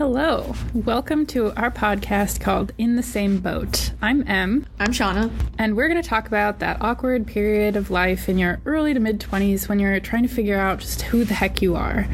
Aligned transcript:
Hello. 0.00 0.54
Welcome 0.72 1.26
to 1.26 1.52
our 1.60 1.70
podcast 1.70 2.40
called 2.40 2.72
In 2.78 2.96
the 2.96 3.02
Same 3.02 3.38
Boat. 3.38 3.92
I'm 4.00 4.26
Em, 4.26 4.64
I'm 4.78 4.92
Shauna. 4.92 5.30
and 5.58 5.76
we're 5.76 5.90
going 5.90 6.02
to 6.02 6.08
talk 6.08 6.26
about 6.26 6.58
that 6.60 6.80
awkward 6.80 7.26
period 7.26 7.76
of 7.76 7.90
life 7.90 8.26
in 8.26 8.38
your 8.38 8.62
early 8.64 8.94
to 8.94 8.98
mid 8.98 9.20
20s 9.20 9.68
when 9.68 9.78
you're 9.78 10.00
trying 10.00 10.22
to 10.22 10.28
figure 10.34 10.58
out 10.58 10.78
just 10.78 11.02
who 11.02 11.26
the 11.26 11.34
heck 11.34 11.60
you 11.60 11.76
are. 11.76 12.08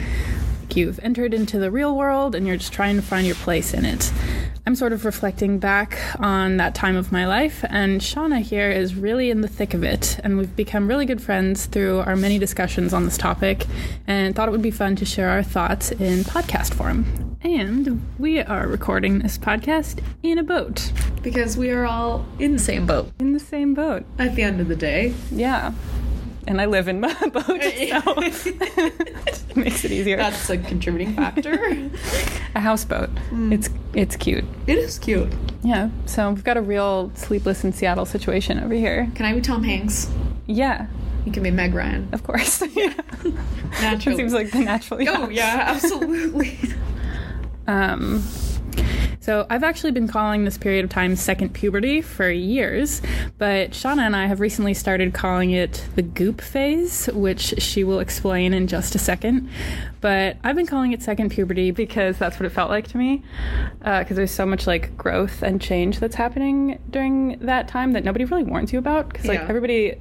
Like 0.76 0.82
you've 0.82 1.00
entered 1.02 1.32
into 1.32 1.58
the 1.58 1.70
real 1.70 1.96
world 1.96 2.34
and 2.34 2.46
you're 2.46 2.58
just 2.58 2.70
trying 2.70 2.96
to 2.96 3.02
find 3.02 3.26
your 3.26 3.36
place 3.36 3.72
in 3.72 3.86
it. 3.86 4.12
I'm 4.66 4.74
sort 4.74 4.92
of 4.92 5.06
reflecting 5.06 5.58
back 5.58 5.98
on 6.20 6.58
that 6.58 6.74
time 6.74 6.96
of 6.96 7.10
my 7.10 7.24
life, 7.26 7.64
and 7.70 7.98
Shauna 8.02 8.42
here 8.42 8.68
is 8.70 8.94
really 8.94 9.30
in 9.30 9.40
the 9.40 9.48
thick 9.48 9.72
of 9.72 9.82
it, 9.82 10.20
and 10.22 10.36
we've 10.36 10.54
become 10.54 10.86
really 10.86 11.06
good 11.06 11.22
friends 11.22 11.64
through 11.64 12.00
our 12.00 12.14
many 12.14 12.38
discussions 12.38 12.92
on 12.92 13.06
this 13.06 13.16
topic, 13.16 13.64
and 14.06 14.34
thought 14.34 14.48
it 14.48 14.52
would 14.52 14.60
be 14.60 14.70
fun 14.70 14.96
to 14.96 15.06
share 15.06 15.30
our 15.30 15.42
thoughts 15.42 15.92
in 15.92 16.24
podcast 16.24 16.74
form. 16.74 17.38
And 17.40 18.02
we 18.18 18.40
are 18.40 18.66
recording 18.66 19.20
this 19.20 19.38
podcast 19.38 20.02
in 20.22 20.36
a 20.36 20.42
boat, 20.42 20.92
Because 21.22 21.56
we 21.56 21.70
are 21.70 21.86
all 21.86 22.26
in 22.38 22.52
the 22.52 22.58
same 22.58 22.84
boat 22.84 23.10
in 23.18 23.32
the 23.32 23.40
same 23.40 23.72
boat. 23.72 24.04
at 24.18 24.34
the 24.34 24.42
end 24.42 24.60
of 24.60 24.68
the 24.68 24.76
day. 24.76 25.14
Yeah. 25.30 25.72
And 26.48 26.60
I 26.60 26.66
live 26.66 26.86
in 26.88 27.00
my 27.00 27.12
boat, 27.32 27.44
so 27.46 28.14
makes 29.60 29.84
it 29.84 29.90
easier. 29.90 30.16
That's 30.16 30.48
a 30.48 30.56
contributing 30.58 31.14
factor. 31.14 31.90
a 32.54 32.60
houseboat. 32.60 33.10
It's 33.32 33.68
it's 33.94 34.14
cute. 34.16 34.44
it 34.66 34.78
is 34.78 34.98
cute. 34.98 35.32
Yeah. 35.64 35.90
So 36.06 36.30
we've 36.30 36.44
got 36.44 36.56
a 36.56 36.62
real 36.62 37.10
sleepless 37.14 37.64
in 37.64 37.72
Seattle 37.72 38.04
situation 38.06 38.60
over 38.60 38.74
here. 38.74 39.10
Can 39.16 39.26
I 39.26 39.32
be 39.32 39.40
Tom 39.40 39.64
Hanks? 39.64 40.08
Yeah, 40.46 40.86
You 41.24 41.32
can 41.32 41.42
be 41.42 41.50
Meg 41.50 41.74
Ryan. 41.74 42.08
of 42.12 42.22
course. 42.22 42.62
yeah. 42.76 42.92
Naturally. 43.80 44.16
seems 44.16 44.32
like 44.32 44.52
the 44.52 44.60
natural. 44.60 45.00
Oh, 45.08 45.28
yeah, 45.28 45.64
absolutely. 45.74 46.56
Um, 47.66 48.22
so 49.26 49.44
I've 49.50 49.64
actually 49.64 49.90
been 49.90 50.06
calling 50.06 50.44
this 50.44 50.56
period 50.56 50.84
of 50.84 50.90
time 50.90 51.16
second 51.16 51.52
puberty 51.52 52.00
for 52.00 52.30
years, 52.30 53.02
but 53.38 53.72
Shauna 53.72 54.02
and 54.02 54.14
I 54.14 54.26
have 54.26 54.38
recently 54.38 54.72
started 54.72 55.14
calling 55.14 55.50
it 55.50 55.84
the 55.96 56.02
goop 56.02 56.40
phase, 56.40 57.06
which 57.12 57.54
she 57.60 57.82
will 57.82 57.98
explain 57.98 58.54
in 58.54 58.68
just 58.68 58.94
a 58.94 59.00
second. 59.00 59.50
But 60.00 60.36
I've 60.44 60.54
been 60.54 60.68
calling 60.68 60.92
it 60.92 61.02
second 61.02 61.30
puberty 61.30 61.72
because 61.72 62.18
that's 62.18 62.38
what 62.38 62.46
it 62.46 62.50
felt 62.50 62.70
like 62.70 62.86
to 62.88 62.98
me. 62.98 63.24
Uh, 63.82 64.04
because 64.04 64.16
there's 64.16 64.30
so 64.30 64.46
much 64.46 64.68
like 64.68 64.96
growth 64.96 65.42
and 65.42 65.60
change 65.60 65.98
that's 65.98 66.14
happening 66.14 66.78
during 66.90 67.36
that 67.40 67.66
time 67.66 67.94
that 67.94 68.04
nobody 68.04 68.24
really 68.26 68.44
warns 68.44 68.72
you 68.72 68.78
about. 68.78 69.08
Because 69.08 69.26
like 69.26 69.40
Yeah. 69.40 69.48
everybody 69.48 69.96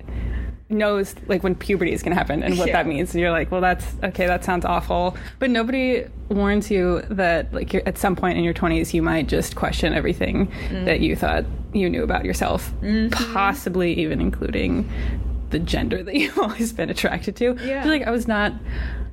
knows 0.67 1.13
like 1.27 1.43
when 1.43 1.53
puberty 1.53 1.91
is 1.93 2.01
going 2.01 2.09
to 2.11 2.17
happen 2.17 2.41
and 2.41 2.57
what 2.57 2.67
Yeah. 2.67 2.73
that 2.73 2.87
means 2.87 3.13
and 3.13 3.21
you're 3.21 3.29
like 3.31 3.51
well 3.51 3.61
that's 3.61 3.85
okay 4.03 4.25
that 4.25 4.43
sounds 4.43 4.65
awful 4.65 5.15
but 5.37 5.51
nobody 5.51 6.05
warns 6.29 6.71
you 6.71 7.01
that 7.09 7.53
like 7.53 7.71
you're, 7.71 7.83
at 7.85 7.99
some 7.99 8.15
point 8.15 8.37
in 8.39 8.43
your 8.43 8.53
20s 8.55 8.91
you 8.91 9.03
might 9.03 9.27
just 9.27 9.55
question 9.55 9.93
everything 9.93 10.47
Mm. 10.69 10.85
that 10.85 11.01
you 11.01 11.15
thought 11.15 11.45
you 11.73 11.87
knew 11.87 12.01
about 12.03 12.25
yourself 12.25 12.73
Mm-hmm. 12.81 13.09
possibly 13.33 13.93
even 13.93 14.19
including 14.19 14.89
the 15.51 15.59
gender 15.59 16.01
that 16.01 16.15
you've 16.21 16.39
always 16.39 16.73
been 16.73 16.89
attracted 16.89 17.35
to 17.35 17.55
Yeah. 17.63 17.81
I 17.81 17.83
feel 17.83 17.91
like 17.91 18.07
i 18.07 18.11
was 18.11 18.27
not 18.27 18.51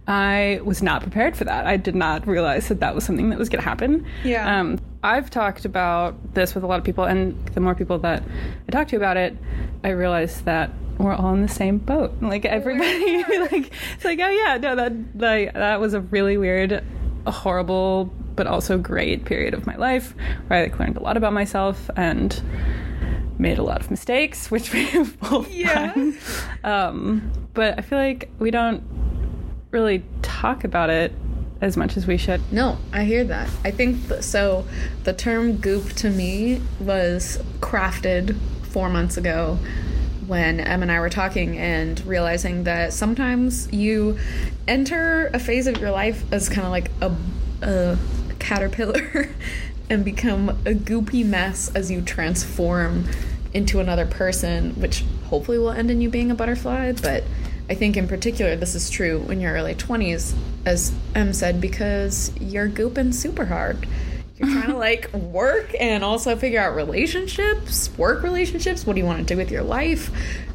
i 0.09 0.59
was 0.65 0.83
not 0.83 1.03
prepared 1.03 1.37
for 1.37 1.45
that 1.45 1.67
i 1.67 1.77
did 1.77 1.95
not 1.95 2.27
realize 2.27 2.69
that 2.69 2.81
that 2.81 2.95
was 2.95 3.05
something 3.05 3.29
that 3.31 3.39
was 3.39 3.49
going 3.51 3.63
to 3.63 3.69
happen 3.69 4.07
Yeah. 4.25 4.59
um, 4.61 4.79
I've 5.05 5.29
talked 5.31 5.65
about 5.65 6.15
this 6.35 6.55
with 6.55 6.63
a 6.63 6.67
lot 6.69 6.79
of 6.79 6.85
people, 6.85 7.03
and 7.03 7.35
the 7.55 7.61
more 7.61 7.75
people 7.75 7.99
that 7.99 8.23
I 8.69 8.71
talk 8.71 8.87
to 8.89 8.97
about 8.97 9.17
it, 9.17 9.37
I 9.83 9.89
realize 9.89 10.43
that 10.43 10.71
we're 11.03 11.15
all 11.15 11.35
in 11.35 11.43
the 11.43 11.49
same 11.49 11.79
boat. 11.79 12.13
Like 12.21 12.45
everybody, 12.45 13.23
like 13.53 13.73
it's 13.95 14.05
like, 14.05 14.21
oh 14.21 14.31
yeah, 14.31 14.59
no, 14.59 14.77
that 14.77 14.93
like 15.15 15.53
that 15.55 15.81
was 15.81 15.95
a 15.95 16.01
really 16.01 16.37
weird, 16.39 16.83
horrible, 17.27 18.07
but 18.37 18.47
also 18.47 18.79
great 18.79 19.25
period 19.25 19.55
of 19.55 19.67
my 19.67 19.77
life 19.77 20.15
where 20.47 20.61
I 20.61 20.63
like, 20.65 20.79
learned 20.79 20.97
a 20.97 21.01
lot 21.03 21.17
about 21.17 21.33
myself 21.33 21.91
and 21.97 22.43
made 23.39 23.59
a 23.59 23.63
lot 23.63 23.81
of 23.81 23.91
mistakes, 23.91 24.51
which 24.51 24.73
we've 24.75 25.19
both 25.21 25.51
Yeah. 25.51 25.93
done. 25.93 26.19
Um, 26.65 27.33
but 27.55 27.79
I 27.79 27.83
feel 27.83 27.99
like 27.99 28.31
we 28.39 28.51
don't 28.51 28.83
really 29.71 30.05
talk 30.23 30.65
about 30.65 30.91
it 30.91 31.13
as 31.61 31.77
much 31.77 31.97
as 31.97 32.07
we 32.07 32.17
should. 32.17 32.41
No, 32.53 32.77
I 32.93 33.05
hear 33.05 33.25
that. 33.25 33.49
I 33.65 33.71
think 33.71 34.09
th- 34.09 34.23
so. 34.23 34.65
The 35.05 35.13
term 35.13 35.57
goop 35.59 35.91
to 35.95 36.11
me 36.11 36.61
was 36.81 37.43
crafted 37.61 38.37
four 38.65 38.89
months 38.89 39.17
ago 39.17 39.59
when 40.27 40.61
Em 40.61 40.83
and 40.83 40.93
I 40.93 41.01
were 41.01 41.11
talking 41.11 41.59
and 41.59 42.05
realizing 42.07 42.65
that 42.65 42.93
sometimes 42.93 43.73
you 43.73 44.19
enter 44.69 45.31
a 45.35 45.39
phase 45.39 45.67
of 45.67 45.79
your 45.79 45.91
life 45.91 46.25
as 46.33 46.49
kind 46.49 46.63
of 46.63 46.71
like 46.71 46.91
a, 47.01 47.15
a 47.63 47.99
caterpillar 48.39 49.29
and 49.91 50.05
become 50.05 50.49
a 50.51 50.75
goopy 50.75 51.25
mess 51.25 51.71
as 51.75 51.91
you 51.91 52.01
transform 52.01 53.05
into 53.53 53.81
another 53.81 54.07
person, 54.07 54.73
which 54.81 55.05
hopefully 55.29 55.59
will 55.59 55.71
end 55.71 55.91
in 55.91 56.01
you 56.01 56.09
being 56.09 56.31
a 56.31 56.35
butterfly. 56.35 56.93
But 56.93 57.25
I 57.69 57.75
think 57.75 57.97
in 57.97 58.09
particular, 58.09 58.57
this 58.57 58.75
is 58.75 58.91
true 58.91 59.27
in 59.31 59.41
your 59.41 59.53
early 59.53 59.75
20s, 59.75 60.35
as 60.65 60.93
Em 61.15 61.33
said, 61.33 61.61
because 61.61 62.33
you're 62.41 62.69
gooping 62.69 63.15
super 63.15 63.47
hard. 63.47 63.87
You're 64.43 64.51
trying 64.53 64.71
to 64.71 64.77
like 64.77 65.13
work 65.15 65.73
and 65.79 66.03
also 66.05 66.37
figure 66.37 66.61
out 66.61 66.75
relationships, 66.75 67.91
work 67.97 68.23
relationships. 68.23 68.87
What 68.87 68.95
do 68.95 69.01
you 69.01 69.07
want 69.07 69.19
to 69.21 69.25
do 69.25 69.37
with 69.39 69.51
your 69.51 69.63
life? 69.63 70.09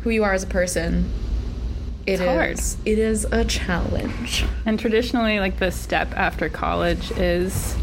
Who 0.03 0.09
you 0.09 0.24
are 0.24 0.34
as 0.34 0.44
a 0.44 0.48
person. 0.48 1.09
It 2.06 2.14
It's 2.14 2.22
hard. 2.24 2.52
is- 2.52 2.78
It 2.86 3.00
is 3.00 3.26
a 3.31 3.44
challenge. 3.46 4.46
And 4.66 4.80
traditionally, 4.80 5.40
like 5.40 5.58
the 5.59 5.72
step 5.72 6.14
after 6.16 6.50
college 6.50 7.12
is 7.12 7.76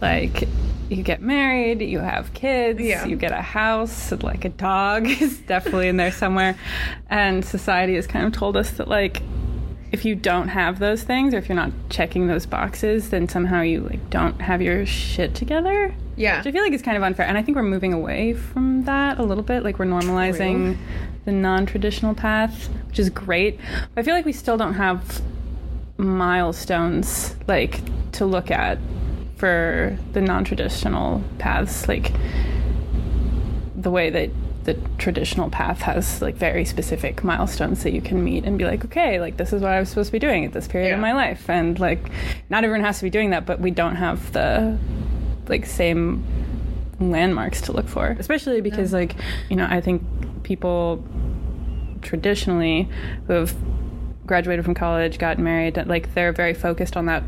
like 0.00 0.48
you 0.88 1.02
get 1.02 1.20
married, 1.20 1.82
you 1.82 1.98
have 1.98 2.32
kids, 2.32 2.80
Yeah. 2.80 3.06
you 3.06 3.16
get 3.16 3.32
a 3.32 3.42
house, 3.42 4.12
like 4.22 4.44
a 4.44 4.50
dog 4.50 5.06
is 5.20 5.38
definitely 5.38 5.88
in 5.88 5.96
there 5.96 6.12
somewhere. 6.12 6.56
And 7.10 7.44
society 7.44 7.94
has 7.96 8.06
kind 8.06 8.24
of 8.26 8.32
told 8.32 8.56
us 8.56 8.70
that 8.72 8.88
like 8.88 9.22
if 9.92 10.04
you 10.04 10.14
don't 10.14 10.48
have 10.48 10.78
those 10.78 11.02
things 11.02 11.32
or 11.32 11.38
if 11.38 11.48
you're 11.48 11.56
not 11.56 11.70
checking 11.90 12.26
those 12.26 12.46
boxes, 12.46 13.10
then 13.10 13.28
somehow 13.28 13.60
you 13.60 13.80
like 13.80 14.10
don't 14.10 14.40
have 14.40 14.60
your 14.60 14.84
shit 14.84 15.34
together. 15.34 15.94
Yeah. 16.16 16.38
Which 16.38 16.46
I 16.46 16.52
feel 16.52 16.62
like 16.62 16.72
it's 16.72 16.82
kind 16.82 16.96
of 16.96 17.02
unfair. 17.02 17.26
And 17.26 17.38
I 17.38 17.42
think 17.42 17.56
we're 17.56 17.62
moving 17.62 17.92
away 17.92 18.34
from 18.34 18.84
that 18.84 19.18
a 19.18 19.22
little 19.22 19.44
bit. 19.44 19.62
Like 19.62 19.78
we're 19.78 19.86
normalizing 19.86 20.74
True. 20.74 20.84
the 21.26 21.32
non 21.32 21.66
traditional 21.66 22.14
path, 22.14 22.68
which 22.88 22.98
is 22.98 23.10
great. 23.10 23.58
But 23.94 24.00
I 24.00 24.02
feel 24.02 24.14
like 24.14 24.24
we 24.24 24.32
still 24.32 24.56
don't 24.56 24.74
have 24.74 25.22
milestones 25.98 27.36
like 27.46 27.80
to 28.12 28.26
look 28.26 28.50
at 28.50 28.78
for 29.36 29.96
the 30.12 30.20
non 30.20 30.44
traditional 30.44 31.22
paths. 31.38 31.86
Like 31.86 32.12
the 33.76 33.90
way 33.90 34.10
that 34.10 34.30
the 34.66 34.74
traditional 34.98 35.48
path 35.48 35.80
has 35.82 36.20
like 36.20 36.34
very 36.34 36.64
specific 36.64 37.24
milestones 37.24 37.82
that 37.84 37.92
you 37.92 38.02
can 38.02 38.22
meet 38.22 38.44
and 38.44 38.58
be 38.58 38.64
like, 38.64 38.84
okay, 38.84 39.20
like 39.20 39.36
this 39.36 39.52
is 39.52 39.62
what 39.62 39.70
I 39.70 39.80
was 39.80 39.88
supposed 39.88 40.08
to 40.08 40.12
be 40.12 40.18
doing 40.18 40.44
at 40.44 40.52
this 40.52 40.68
period 40.68 40.92
of 40.92 41.00
my 41.00 41.12
life. 41.12 41.48
And 41.48 41.78
like 41.78 42.10
not 42.50 42.64
everyone 42.64 42.84
has 42.84 42.98
to 42.98 43.04
be 43.04 43.10
doing 43.10 43.30
that, 43.30 43.46
but 43.46 43.60
we 43.60 43.70
don't 43.70 43.96
have 43.96 44.32
the 44.32 44.78
like 45.48 45.64
same 45.64 46.24
landmarks 46.98 47.60
to 47.62 47.72
look 47.72 47.88
for. 47.88 48.16
Especially 48.18 48.60
because 48.60 48.92
like 48.92 49.14
you 49.48 49.56
know 49.56 49.66
i 49.70 49.80
think 49.80 50.02
people 50.42 51.04
traditionally 52.02 52.88
who 53.26 53.32
have 53.34 53.54
graduated 54.26 54.64
from 54.64 54.74
college 54.74 55.18
got 55.18 55.38
married 55.38 55.76
like 55.86 56.14
they're 56.14 56.32
very 56.32 56.54
focused 56.54 56.96
on 56.96 57.06
that 57.06 57.22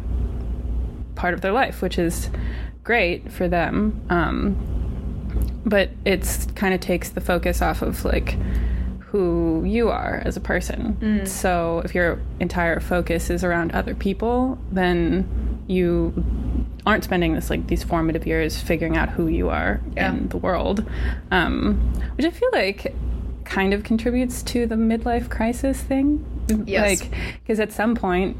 part 1.14 1.34
of 1.34 1.40
their 1.40 1.52
life 1.52 1.82
which 1.82 1.98
is 1.98 2.30
great 2.84 3.30
for 3.30 3.48
them 3.48 4.00
um, 4.08 4.77
but 5.68 5.90
it's 6.04 6.46
kind 6.54 6.72
of 6.74 6.80
takes 6.80 7.10
the 7.10 7.20
focus 7.20 7.60
off 7.62 7.82
of 7.82 8.04
like 8.04 8.36
who 9.00 9.64
you 9.66 9.88
are 9.88 10.22
as 10.24 10.36
a 10.36 10.40
person. 10.40 11.24
So 11.26 11.80
if 11.84 11.94
your 11.94 12.20
entire 12.40 12.78
focus 12.80 13.30
is 13.30 13.42
around 13.42 13.72
other 13.72 13.94
people, 13.94 14.58
then 14.70 15.26
you 15.66 16.12
aren't 16.86 17.04
spending 17.04 17.34
this 17.34 17.48
like 17.50 17.66
these 17.68 17.82
formative 17.82 18.26
years 18.26 18.60
figuring 18.60 18.96
out 18.96 19.08
who 19.10 19.26
you 19.28 19.48
are 19.50 19.80
Yeah. 19.96 20.12
in 20.12 20.28
the 20.28 20.36
world, 20.38 20.84
um, 21.30 21.74
which 22.16 22.26
I 22.26 22.30
feel 22.30 22.50
like 22.52 22.94
kind 23.44 23.72
of 23.72 23.82
contributes 23.82 24.42
to 24.44 24.66
the 24.66 24.74
midlife 24.74 25.30
crisis 25.30 25.80
thing. 25.80 26.24
Yes. 26.66 27.00
Like, 27.00 27.10
because 27.42 27.60
at 27.60 27.72
some 27.72 27.94
point 27.94 28.36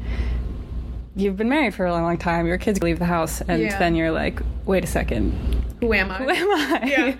you've 1.15 1.37
been 1.37 1.49
married 1.49 1.73
for 1.73 1.85
a 1.85 1.91
long, 1.91 2.03
long 2.03 2.17
time, 2.17 2.45
your 2.47 2.57
kids 2.59 2.81
leave 2.83 2.99
the 2.99 3.05
house, 3.05 3.41
and 3.41 3.61
Yeah. 3.61 3.77
then 3.79 3.95
you're 3.95 4.11
like, 4.11 4.39
wait 4.65 4.83
a 4.83 4.87
second, 4.87 5.33
Who 5.79 5.93
am 5.93 6.11
I? 6.11 6.17
who 6.17 6.29
am 6.29 6.51
I? 6.51 6.85
Yeah. 6.89 7.05
you 7.07 7.15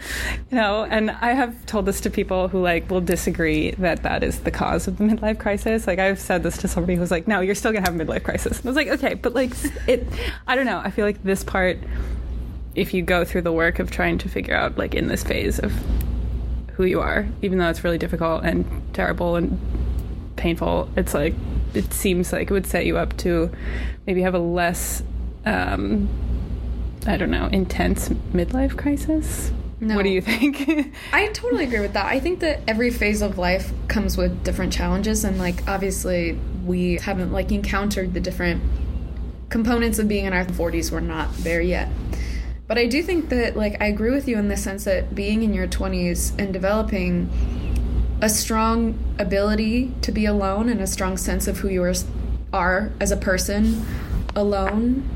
know, 0.52 0.84
and 0.84 1.12
I 1.12 1.34
have 1.34 1.66
told 1.66 1.86
this 1.86 2.02
to 2.02 2.10
people 2.10 2.48
who 2.50 2.62
like 2.62 2.90
will 2.90 3.02
disagree 3.02 3.72
that 3.72 4.04
that 4.04 4.24
is 4.24 4.40
the 4.42 4.52
cause 4.52 4.88
of 4.88 4.98
the 4.98 5.04
midlife 5.06 5.40
crisis. 5.40 5.88
Like 5.88 6.00
I've 6.00 6.20
said 6.20 6.44
this 6.44 6.58
to 6.58 6.68
somebody 6.68 6.96
who's 6.96 7.12
like, 7.12 7.28
no, 7.28 7.40
you're 7.40 7.56
still 7.56 7.72
gonna 7.72 7.90
have 7.90 8.00
a 8.00 8.04
midlife 8.04 8.24
crisis. 8.24 8.58
And 8.60 8.66
I 8.66 8.70
was 8.70 8.76
like, 8.76 8.88
okay, 8.90 9.14
but 9.14 9.34
like 9.34 9.52
it, 9.88 10.06
I 10.48 10.56
don't 10.56 10.66
know. 10.66 10.80
I 10.80 10.92
feel 10.92 11.06
like 11.06 11.24
this 11.24 11.44
part, 11.44 11.78
if 12.76 12.94
you 12.94 13.02
go 13.02 13.24
through 13.24 13.44
the 13.44 13.54
work 13.54 13.80
of 13.80 13.92
trying 13.92 14.18
to 14.20 14.30
figure 14.30 14.56
out 14.56 14.78
like 14.78 14.94
in 14.94 15.08
this 15.08 15.24
phase 15.24 15.60
of 15.60 15.72
who 16.74 16.84
you 16.84 17.00
are, 17.00 17.28
even 17.42 17.60
though 17.60 17.70
it's 17.70 17.84
really 17.84 17.98
difficult 17.98 18.44
and 18.44 18.66
terrible 18.94 19.36
and 19.36 19.60
painful, 20.36 20.90
it's 20.98 21.14
like 21.14 21.34
it 21.74 21.94
seems 21.94 22.34
like 22.34 22.50
it 22.50 22.54
would 22.54 22.66
set 22.66 22.86
you 22.86 22.98
up 22.98 23.16
to 23.18 23.52
maybe 24.08 24.22
have 24.22 24.34
a 24.34 24.40
less 24.40 25.04
um, 25.46 26.10
I 27.10 27.18
don't 27.18 27.32
know, 27.32 27.48
intense 27.48 28.10
midlife 28.10 28.78
crisis. 28.78 29.52
No. 29.80 29.96
What 29.96 30.04
do 30.04 30.10
you 30.10 30.22
think? 30.22 30.94
I 31.12 31.26
totally 31.30 31.64
agree 31.64 31.80
with 31.80 31.94
that. 31.94 32.06
I 32.06 32.20
think 32.20 32.40
that 32.42 32.62
every 32.68 32.92
phase 32.92 33.24
of 33.24 33.40
life 33.40 33.74
comes 33.88 34.16
with 34.16 34.44
different 34.44 34.72
challenges 34.72 35.24
and 35.24 35.40
like 35.40 35.68
obviously 35.68 36.34
we 36.64 36.98
haven't 36.98 37.32
like 37.32 37.52
encountered 37.52 38.14
the 38.14 38.20
different 38.20 38.62
components 39.50 39.98
of 39.98 40.08
being 40.08 40.26
in 40.26 40.34
our 40.34 40.46
40s. 40.46 40.92
We're 40.92 41.00
not 41.00 41.34
there 41.38 41.62
yet. 41.62 41.90
But 42.68 42.78
I 42.78 42.86
do 42.86 43.02
think 43.02 43.30
that 43.30 43.58
like 43.58 43.82
I 43.82 43.88
agree 43.88 44.12
with 44.12 44.28
you 44.28 44.38
in 44.38 44.48
the 44.48 44.58
sense 44.58 44.84
that 44.84 45.16
being 45.16 45.42
in 45.42 45.52
your 45.52 45.68
20s 45.68 46.38
and 46.38 46.54
developing 46.54 47.28
a 48.22 48.30
strong 48.30 49.00
ability 49.18 49.96
to 50.02 50.12
be 50.12 50.26
alone 50.26 50.70
and 50.70 50.80
a 50.80 50.88
strong 50.88 51.18
sense 51.18 51.48
of 51.48 51.58
who 51.58 51.70
you 51.70 51.82
are, 51.82 51.96
are 52.54 52.92
as 53.00 53.12
a 53.12 53.18
person 53.18 53.84
alone 54.36 55.10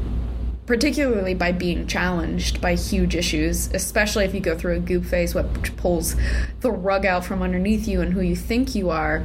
particularly 0.65 1.33
by 1.33 1.51
being 1.51 1.88
challenged 1.88 2.62
by 2.62 2.75
huge 2.75 3.15
issues, 3.15 3.68
especially 3.74 4.25
if 4.25 4.33
you 4.33 4.39
go 4.39 4.57
through 4.57 4.75
a 4.75 4.80
goop 4.80 5.06
phase, 5.06 5.36
which 5.36 5.75
pulls 5.75 6.15
the 6.62 6.71
rug 6.71 7.06
out 7.06 7.25
from 7.25 7.42
underneath 7.42 7.88
you 7.88 8.01
and 8.01 8.13
who 8.13 8.21
you 8.21 8.36
think 8.36 8.74
you 8.74 8.89
are. 8.89 9.24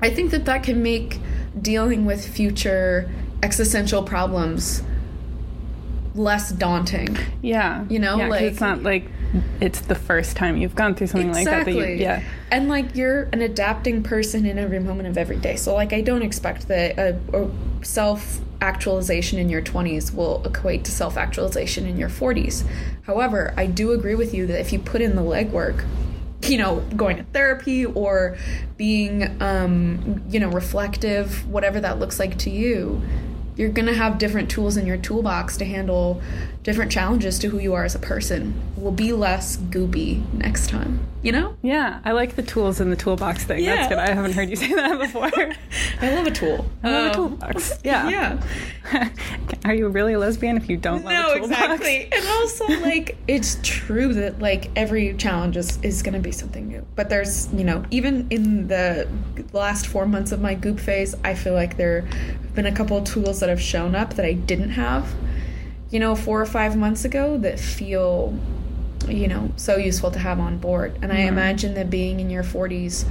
I 0.00 0.10
think 0.10 0.30
that 0.30 0.44
that 0.46 0.62
can 0.62 0.82
make 0.82 1.18
dealing 1.60 2.04
with 2.04 2.26
future 2.26 3.10
existential 3.42 4.02
problems 4.02 4.82
less 6.18 6.50
daunting. 6.50 7.16
Yeah. 7.42 7.84
You 7.88 7.98
know, 7.98 8.18
yeah, 8.18 8.28
like- 8.28 8.42
it's 8.42 8.60
not 8.60 8.82
like 8.82 9.04
it's 9.60 9.80
the 9.80 9.94
first 9.94 10.36
time 10.36 10.56
you've 10.56 10.74
gone 10.74 10.94
through 10.94 11.08
something 11.08 11.32
like 11.32 11.44
that. 11.46 11.66
that 11.66 11.74
you, 11.74 11.84
yeah. 11.84 12.22
And 12.50 12.68
like 12.68 12.94
you're 12.94 13.24
an 13.32 13.42
adapting 13.42 14.02
person 14.02 14.46
in 14.46 14.58
every 14.58 14.80
moment 14.80 15.08
of 15.08 15.18
every 15.18 15.36
day. 15.36 15.56
So 15.56 15.74
like 15.74 15.92
I 15.92 16.00
don't 16.00 16.22
expect 16.22 16.68
that 16.68 16.98
a, 16.98 17.18
a 17.34 17.84
self 17.84 18.40
actualization 18.60 19.38
in 19.38 19.48
your 19.50 19.60
20s 19.62 20.14
will 20.14 20.44
equate 20.46 20.84
to 20.84 20.90
self 20.90 21.16
actualization 21.16 21.86
in 21.86 21.96
your 21.96 22.08
40s. 22.08 22.64
However, 23.02 23.52
I 23.56 23.66
do 23.66 23.92
agree 23.92 24.14
with 24.14 24.32
you 24.32 24.46
that 24.46 24.60
if 24.60 24.72
you 24.72 24.78
put 24.78 25.00
in 25.00 25.16
the 25.16 25.22
legwork, 25.22 25.84
you 26.42 26.58
know, 26.58 26.80
going 26.96 27.16
to 27.16 27.24
therapy 27.24 27.84
or 27.84 28.36
being 28.76 29.40
um, 29.42 30.22
you 30.30 30.40
know, 30.40 30.48
reflective, 30.48 31.48
whatever 31.48 31.80
that 31.80 31.98
looks 31.98 32.18
like 32.18 32.38
to 32.38 32.50
you, 32.50 33.02
you're 33.56 33.70
going 33.70 33.86
to 33.86 33.94
have 33.94 34.18
different 34.18 34.50
tools 34.50 34.76
in 34.76 34.86
your 34.86 34.98
toolbox 34.98 35.56
to 35.56 35.64
handle 35.64 36.20
different 36.66 36.90
challenges 36.90 37.38
to 37.38 37.46
who 37.48 37.60
you 37.60 37.74
are 37.74 37.84
as 37.84 37.94
a 37.94 37.98
person. 38.00 38.52
Will 38.76 38.90
be 38.90 39.12
less 39.12 39.56
goopy 39.56 40.20
next 40.34 40.68
time, 40.68 40.98
you 41.22 41.30
know? 41.30 41.56
Yeah, 41.62 42.00
I 42.04 42.10
like 42.10 42.34
the 42.34 42.42
tools 42.42 42.80
in 42.80 42.90
the 42.90 42.96
toolbox 42.96 43.44
thing. 43.44 43.62
Yeah. 43.62 43.76
That's 43.76 43.88
good. 43.90 43.98
I 43.98 44.12
haven't 44.12 44.32
heard 44.32 44.50
you 44.50 44.56
say 44.56 44.74
that 44.74 44.98
before. 44.98 45.30
I 46.00 46.12
love 46.16 46.26
a 46.26 46.30
tool. 46.32 46.66
I 46.82 46.90
love 46.90 47.04
a 47.04 47.08
Um, 47.10 47.14
toolbox. 47.14 47.78
Yeah. 47.84 48.08
Yeah. 48.10 49.10
Are 49.64 49.74
you 49.74 49.88
really 49.88 50.14
a 50.14 50.18
lesbian 50.18 50.56
if 50.56 50.68
you 50.68 50.76
don't 50.76 51.04
love 51.04 51.12
No, 51.14 51.32
a 51.34 51.38
toolbox? 51.38 51.52
exactly. 51.52 52.08
And 52.12 52.26
also, 52.26 52.66
like, 52.80 53.16
it's 53.28 53.58
true 53.62 54.12
that, 54.14 54.40
like, 54.40 54.68
every 54.74 55.14
challenge 55.14 55.56
is, 55.56 55.78
is 55.84 56.02
going 56.02 56.14
to 56.14 56.20
be 56.20 56.32
something 56.32 56.66
new. 56.66 56.84
But 56.96 57.08
there's, 57.10 57.48
you 57.54 57.62
know, 57.62 57.84
even 57.92 58.26
in 58.30 58.66
the 58.66 59.08
last 59.52 59.86
four 59.86 60.04
months 60.06 60.32
of 60.32 60.40
my 60.40 60.54
goop 60.54 60.80
phase, 60.80 61.14
I 61.22 61.34
feel 61.34 61.54
like 61.54 61.76
there 61.76 62.00
have 62.02 62.54
been 62.56 62.66
a 62.66 62.72
couple 62.74 62.96
of 62.96 63.04
tools 63.04 63.38
that 63.38 63.48
have 63.48 63.60
shown 63.60 63.94
up 63.94 64.14
that 64.14 64.26
I 64.26 64.32
didn't 64.32 64.70
have, 64.70 65.14
you 65.96 66.00
know, 66.00 66.14
four 66.14 66.42
or 66.42 66.44
five 66.44 66.76
months 66.76 67.06
ago 67.06 67.38
that 67.38 67.58
feel, 67.58 68.38
you 69.08 69.26
know, 69.26 69.50
so 69.56 69.78
useful 69.78 70.10
to 70.10 70.18
have 70.18 70.38
on 70.38 70.58
board. 70.58 70.94
And 71.00 71.10
I 71.10 71.20
Mhm. 71.20 71.28
imagine 71.28 71.72
that 71.72 71.88
being 71.88 72.20
in 72.20 72.28
your 72.28 72.42
40s 72.42 73.06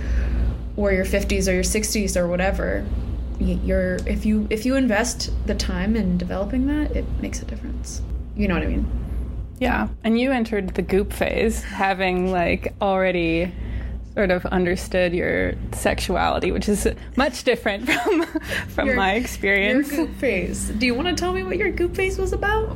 or 0.78 0.92
your 0.94 1.04
50s 1.04 1.50
or 1.50 1.54
your 1.54 1.64
60s 1.64 2.16
or 2.16 2.28
whatever, 2.28 2.86
you're 3.40 3.96
if 4.06 4.24
you 4.24 4.46
if 4.52 4.68
you 4.68 4.76
invest 4.76 5.32
the 5.48 5.56
time 5.56 5.96
in 5.96 6.20
developing 6.20 6.68
that, 6.68 6.96
it 6.96 7.06
makes 7.24 7.42
a 7.42 7.46
difference. 7.46 8.04
You 8.38 8.48
know 8.48 8.54
what 8.54 8.62
I 8.62 8.68
mean? 8.68 8.86
Yeah, 9.58 9.88
and 10.04 10.20
you 10.20 10.32
entered 10.32 10.76
the 10.76 10.84
goop 10.84 11.12
phase 11.12 11.64
having 11.64 12.32
like 12.32 12.76
already 12.82 13.52
sort 14.16 14.32
of 14.32 14.46
understood 14.48 15.14
your 15.14 15.54
sexuality, 15.74 16.52
which 16.52 16.68
is 16.70 16.88
much 17.16 17.44
different 17.44 17.90
from 17.92 18.22
from 18.70 18.88
Your- 18.88 18.96
my 18.96 19.14
Your 19.14 19.22
experience. 19.22 19.90
goop 19.92 20.16
phase. 20.16 20.70
Do 20.70 20.86
you 20.86 20.94
want 20.96 21.08
to 21.10 21.14
tell 21.16 21.34
me 21.34 21.44
what 21.44 21.58
your 21.58 21.72
goop 21.72 21.96
phase 21.96 22.18
was 22.18 22.34
about? 22.34 22.76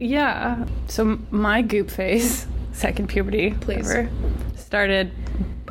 Yeah. 0.00 0.64
So 0.88 1.18
my 1.30 1.62
goop 1.62 1.90
phase, 1.90 2.46
second 2.72 3.08
puberty, 3.08 3.50
Please. 3.60 3.88
ever, 3.90 4.08
started. 4.56 5.12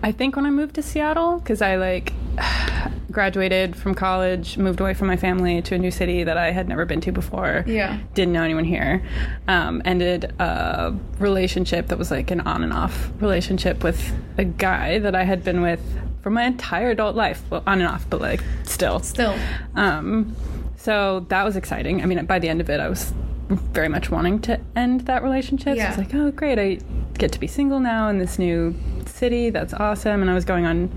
I 0.04 0.12
think 0.12 0.36
when 0.36 0.46
I 0.46 0.50
moved 0.52 0.76
to 0.76 0.82
Seattle, 0.82 1.40
because 1.40 1.62
I 1.62 1.76
like 1.76 2.14
graduated 3.12 3.76
from 3.76 3.94
college, 3.94 4.58
moved 4.58 4.80
away 4.80 4.94
from 4.94 5.08
my 5.08 5.18
family 5.18 5.62
to 5.64 5.76
a 5.76 5.78
new 5.78 5.92
city 5.92 6.24
that 6.24 6.38
I 6.38 6.52
had 6.52 6.68
never 6.68 6.86
been 6.86 7.02
to 7.02 7.12
before. 7.12 7.64
Yeah. 7.68 8.00
Didn't 8.14 8.34
know 8.34 8.44
anyone 8.44 8.64
here. 8.64 9.04
Um, 9.48 9.82
ended 9.86 10.34
a 10.40 10.94
relationship 11.20 11.88
that 11.88 11.98
was 11.98 12.12
like 12.12 12.32
an 12.32 12.42
on 12.42 12.64
and 12.64 12.74
off 12.74 13.12
relationship 13.20 13.84
with 13.84 14.14
a 14.38 14.46
guy 14.46 15.00
that 15.00 15.16
I 15.16 15.24
had 15.24 15.44
been 15.44 15.62
with 15.62 15.82
for 16.22 16.30
my 16.30 16.44
entire 16.44 16.92
adult 16.92 17.16
life. 17.16 17.42
Well, 17.50 17.64
on 17.68 17.80
and 17.80 17.88
off, 17.90 18.06
but 18.10 18.22
like 18.22 18.44
still. 18.64 19.00
Still. 19.00 19.38
Um, 19.76 20.36
so 20.78 21.26
that 21.30 21.44
was 21.44 21.56
exciting. 21.56 22.02
I 22.02 22.06
mean, 22.06 22.26
by 22.26 22.40
the 22.40 22.50
end 22.50 22.62
of 22.62 22.70
it, 22.70 22.80
I 22.80 22.90
was 22.90 23.14
very 23.50 23.90
much 23.90 24.10
wanting 24.10 24.40
to 24.40 24.60
end 24.76 25.02
that 25.02 25.24
relationship. 25.24 25.78
So 25.78 25.84
I 25.84 25.90
was 25.90 25.98
like, 25.98 26.14
oh, 26.16 26.32
great, 26.32 26.58
I 26.58 26.80
get 27.18 27.32
to 27.34 27.40
be 27.40 27.48
single 27.48 27.80
now 27.80 28.08
in 28.08 28.18
this 28.18 28.40
new 28.40 28.76
city. 29.06 29.50
That's 29.50 29.74
awesome. 29.74 30.22
And 30.22 30.32
I 30.32 30.34
was 30.34 30.46
going 30.46 30.66
on 30.66 30.90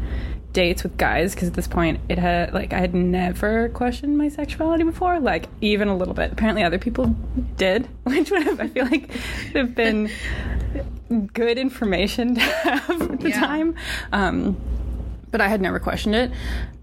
dates 0.54 0.82
with 0.82 0.96
guys 0.96 1.34
because 1.34 1.48
at 1.48 1.54
this 1.54 1.68
point, 1.68 2.00
it 2.08 2.16
had 2.18 2.54
like 2.54 2.72
I 2.72 2.78
had 2.78 2.94
never 2.94 3.68
questioned 3.68 4.16
my 4.16 4.28
sexuality 4.28 4.84
before, 4.84 5.20
like 5.20 5.46
even 5.60 5.88
a 5.88 5.96
little 5.96 6.14
bit. 6.14 6.32
Apparently, 6.32 6.62
other 6.62 6.78
people 6.78 7.14
did, 7.58 7.86
which 8.04 8.30
would 8.30 8.44
have 8.44 8.58
I 8.60 8.68
feel 8.68 8.84
like 8.86 9.12
have 9.52 9.74
been 9.74 10.08
good 11.34 11.58
information 11.58 12.36
to 12.36 12.40
have 12.40 13.02
at 13.12 13.20
the 13.20 13.28
Yeah. 13.28 13.40
time. 13.40 13.74
Um, 14.12 14.56
but 15.30 15.40
I 15.40 15.48
had 15.48 15.60
never 15.60 15.78
questioned 15.80 16.14
it 16.14 16.30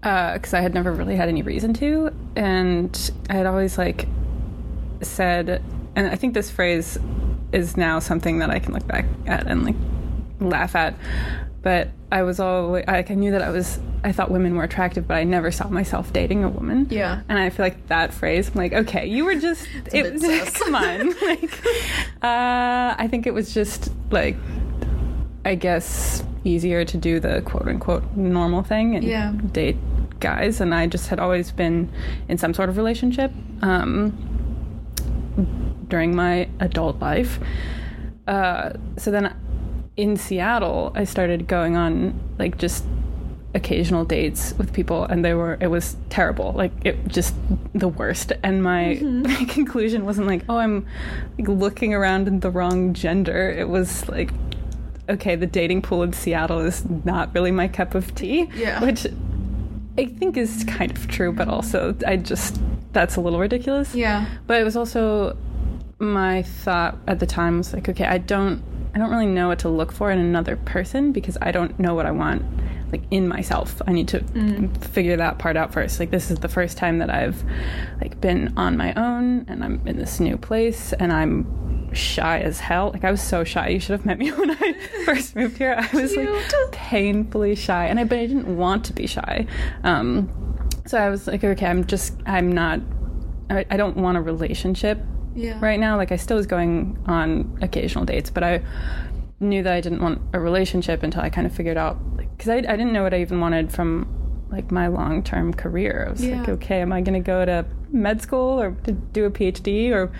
because 0.00 0.52
I 0.54 0.60
had 0.60 0.74
never 0.74 0.92
really 0.92 1.16
had 1.16 1.28
any 1.28 1.42
reason 1.42 1.72
to, 1.74 2.10
and 2.36 3.10
I 3.30 3.34
had 3.34 3.46
always 3.46 3.78
like 3.78 4.06
said, 5.00 5.62
and 5.96 6.06
I 6.06 6.16
think 6.16 6.34
this 6.34 6.50
phrase 6.50 6.98
is 7.52 7.76
now 7.76 7.98
something 7.98 8.38
that 8.38 8.50
I 8.50 8.58
can 8.58 8.72
look 8.74 8.86
back 8.86 9.06
at 9.26 9.46
and 9.46 9.64
like 9.64 9.74
laugh 10.40 10.76
at. 10.76 10.94
But 11.62 11.88
I 12.10 12.22
was 12.24 12.40
always 12.40 12.84
like 12.86 13.10
I 13.10 13.14
knew 13.14 13.30
that 13.32 13.42
I 13.42 13.50
was 13.50 13.78
I 14.04 14.10
thought 14.12 14.30
women 14.32 14.56
were 14.56 14.64
attractive, 14.64 15.06
but 15.06 15.14
I 15.14 15.24
never 15.24 15.50
saw 15.52 15.68
myself 15.68 16.12
dating 16.12 16.42
a 16.44 16.48
woman. 16.48 16.88
Yeah. 16.90 17.22
and 17.28 17.38
I 17.38 17.50
feel 17.50 17.64
like 17.64 17.86
that 17.86 18.12
phrase. 18.12 18.48
I'm 18.48 18.54
like, 18.56 18.72
okay, 18.72 19.06
you 19.06 19.24
were 19.24 19.36
just 19.36 19.66
a 19.92 19.98
it, 19.98 20.54
come 20.54 20.74
on. 20.74 21.08
like, 21.22 21.64
uh, 22.22 22.94
I 22.98 23.06
think 23.08 23.26
it 23.26 23.34
was 23.34 23.54
just 23.54 23.92
like 24.10 24.36
I 25.44 25.54
guess 25.54 26.24
easier 26.44 26.84
to 26.84 26.96
do 26.96 27.20
the 27.20 27.42
quote 27.42 27.68
unquote 27.68 28.16
normal 28.16 28.62
thing 28.64 28.96
and 28.96 29.04
Yeah. 29.04 29.32
date 29.52 29.76
guys 30.18 30.60
and 30.60 30.74
I 30.74 30.86
just 30.88 31.08
had 31.08 31.18
always 31.20 31.50
been 31.52 31.90
in 32.28 32.38
some 32.38 32.54
sort 32.54 32.68
of 32.68 32.76
relationship 32.76 33.30
um, 33.62 34.10
during 35.88 36.14
my 36.16 36.48
adult 36.60 37.00
life. 37.00 37.38
Uh, 38.26 38.72
so 38.98 39.10
then 39.10 39.34
in 39.96 40.16
Seattle, 40.16 40.92
I 40.94 41.04
started 41.04 41.46
going 41.46 41.76
on 41.76 42.18
like 42.38 42.58
just 42.58 42.84
occasional 43.54 44.06
dates 44.06 44.54
with 44.54 44.72
people 44.72 45.04
and 45.04 45.22
they 45.22 45.34
were 45.34 45.58
it 45.60 45.66
was 45.66 45.96
terrible. 46.08 46.52
Like 46.52 46.72
it 46.84 47.06
just 47.08 47.34
the 47.74 47.88
worst. 47.88 48.32
And 48.42 48.62
my, 48.62 48.98
mm-hmm. 49.00 49.22
my 49.32 49.44
conclusion 49.44 50.04
wasn't 50.06 50.26
like 50.26 50.44
oh 50.48 50.56
i'm 50.56 50.86
like 51.38 51.48
looking 51.48 51.92
around 51.92 52.28
in 52.28 52.40
the 52.40 52.50
wrong 52.50 52.94
gender. 52.94 53.50
It 53.50 53.68
was 53.68 54.08
like 54.08 54.30
okay 55.08 55.36
the 55.36 55.46
dating 55.46 55.82
pool 55.82 56.02
in 56.02 56.12
seattle 56.12 56.60
is 56.60 56.88
not 57.04 57.34
really 57.34 57.50
my 57.50 57.68
cup 57.68 57.94
of 57.94 58.14
tea. 58.14 58.48
Yeah. 58.54 58.82
which 58.82 59.06
i 59.98 60.06
think 60.06 60.38
is 60.38 60.64
kind 60.64 60.90
of 60.90 61.06
true 61.08 61.32
but 61.32 61.48
also 61.48 61.94
i 62.06 62.16
just 62.16 62.58
that's 62.92 63.16
a 63.16 63.20
little 63.20 63.40
ridiculous. 63.40 63.94
Yeah. 63.94 64.26
but 64.46 64.60
it 64.60 64.64
was 64.64 64.76
also 64.76 65.36
my 65.98 66.42
thought 66.42 66.98
at 67.06 67.20
the 67.20 67.26
time 67.26 67.58
was 67.58 67.72
like, 67.72 67.88
okay, 67.88 68.04
I 68.04 68.18
don't 68.18 68.62
I 68.94 68.98
don't 68.98 69.10
really 69.10 69.26
know 69.26 69.48
what 69.48 69.60
to 69.60 69.68
look 69.68 69.92
for 69.92 70.10
in 70.10 70.18
another 70.18 70.56
person 70.56 71.12
because 71.12 71.38
I 71.40 71.50
don't 71.50 71.78
know 71.78 71.94
what 71.94 72.06
I 72.06 72.10
want 72.10 72.44
like 72.92 73.02
in 73.10 73.26
myself. 73.26 73.80
I 73.86 73.92
need 73.92 74.08
to 74.08 74.20
figure 74.88 75.16
that 75.16 75.38
part 75.38 75.56
out 75.56 75.72
first. 75.72 75.98
Like 75.98 76.10
this 76.10 76.30
is 76.30 76.38
the 76.38 76.48
first 76.48 76.76
time 76.76 76.98
that 76.98 77.08
I've 77.08 77.42
like 78.02 78.20
been 78.20 78.52
on 78.56 78.76
my 78.76 78.92
own 78.94 79.46
and 79.48 79.64
I'm 79.64 79.80
in 79.86 79.96
this 79.96 80.20
new 80.20 80.36
place 80.36 80.92
and 80.92 81.10
I'm 81.10 81.94
shy 81.94 82.40
as 82.40 82.60
hell. 82.60 82.90
Like 82.92 83.04
I 83.04 83.10
was 83.10 83.22
so 83.22 83.44
shy. 83.44 83.68
You 83.68 83.80
should 83.80 83.92
have 83.92 84.04
met 84.04 84.18
me 84.18 84.30
when 84.32 84.50
I 84.50 84.74
first 85.06 85.34
moved 85.34 85.56
here. 85.56 85.74
I 85.78 85.96
was 85.96 86.14
like 86.14 86.28
painfully 86.72 87.54
shy 87.54 87.86
and 87.86 87.98
I 87.98 88.04
but 88.04 88.18
I 88.18 88.26
didn't 88.26 88.56
want 88.56 88.84
to 88.86 88.92
be 88.92 89.06
shy. 89.06 89.46
Um 89.84 90.30
so 90.84 90.98
I 90.98 91.08
was 91.08 91.26
like, 91.26 91.42
okay, 91.42 91.66
I'm 91.66 91.86
just 91.86 92.14
I'm 92.26 92.52
not 92.52 92.80
I, 93.48 93.64
I 93.70 93.76
don't 93.78 93.96
want 93.96 94.18
a 94.18 94.20
relationship 94.20 94.98
Yeah. 95.34 95.58
right 95.60 95.78
now. 95.80 95.96
Like 95.96 96.12
I 96.12 96.16
still 96.16 96.36
was 96.36 96.46
going 96.46 96.98
on 97.06 97.58
occasional 97.62 98.04
dates, 98.04 98.30
but 98.30 98.42
I 98.44 98.62
knew 99.40 99.62
that 99.62 99.72
I 99.72 99.80
didn't 99.80 100.00
want 100.02 100.20
a 100.32 100.40
relationship 100.40 101.02
until 101.02 101.22
I 101.22 101.30
kind 101.30 101.46
of 101.46 101.52
figured 101.54 101.76
out 101.76 101.98
because 102.16 102.48
I, 102.48 102.56
I 102.56 102.60
didn't 102.76 102.92
know 102.92 103.02
what 103.02 103.12
I 103.14 103.20
even 103.20 103.40
wanted 103.40 103.72
from 103.72 104.06
like 104.50 104.70
my 104.70 104.86
long 104.88 105.22
term 105.22 105.52
career. 105.54 106.04
I 106.08 106.10
was 106.12 106.24
like, 106.24 106.48
okay, 106.48 106.80
am 106.82 106.92
I 106.92 107.00
going 107.00 107.14
to 107.14 107.26
go 107.26 107.44
to 107.44 107.64
med 107.90 108.20
school 108.22 108.60
or 108.60 108.72
to 108.84 108.92
do 108.92 109.24
a 109.24 109.30
PhD 109.30 109.90
or 109.90 110.12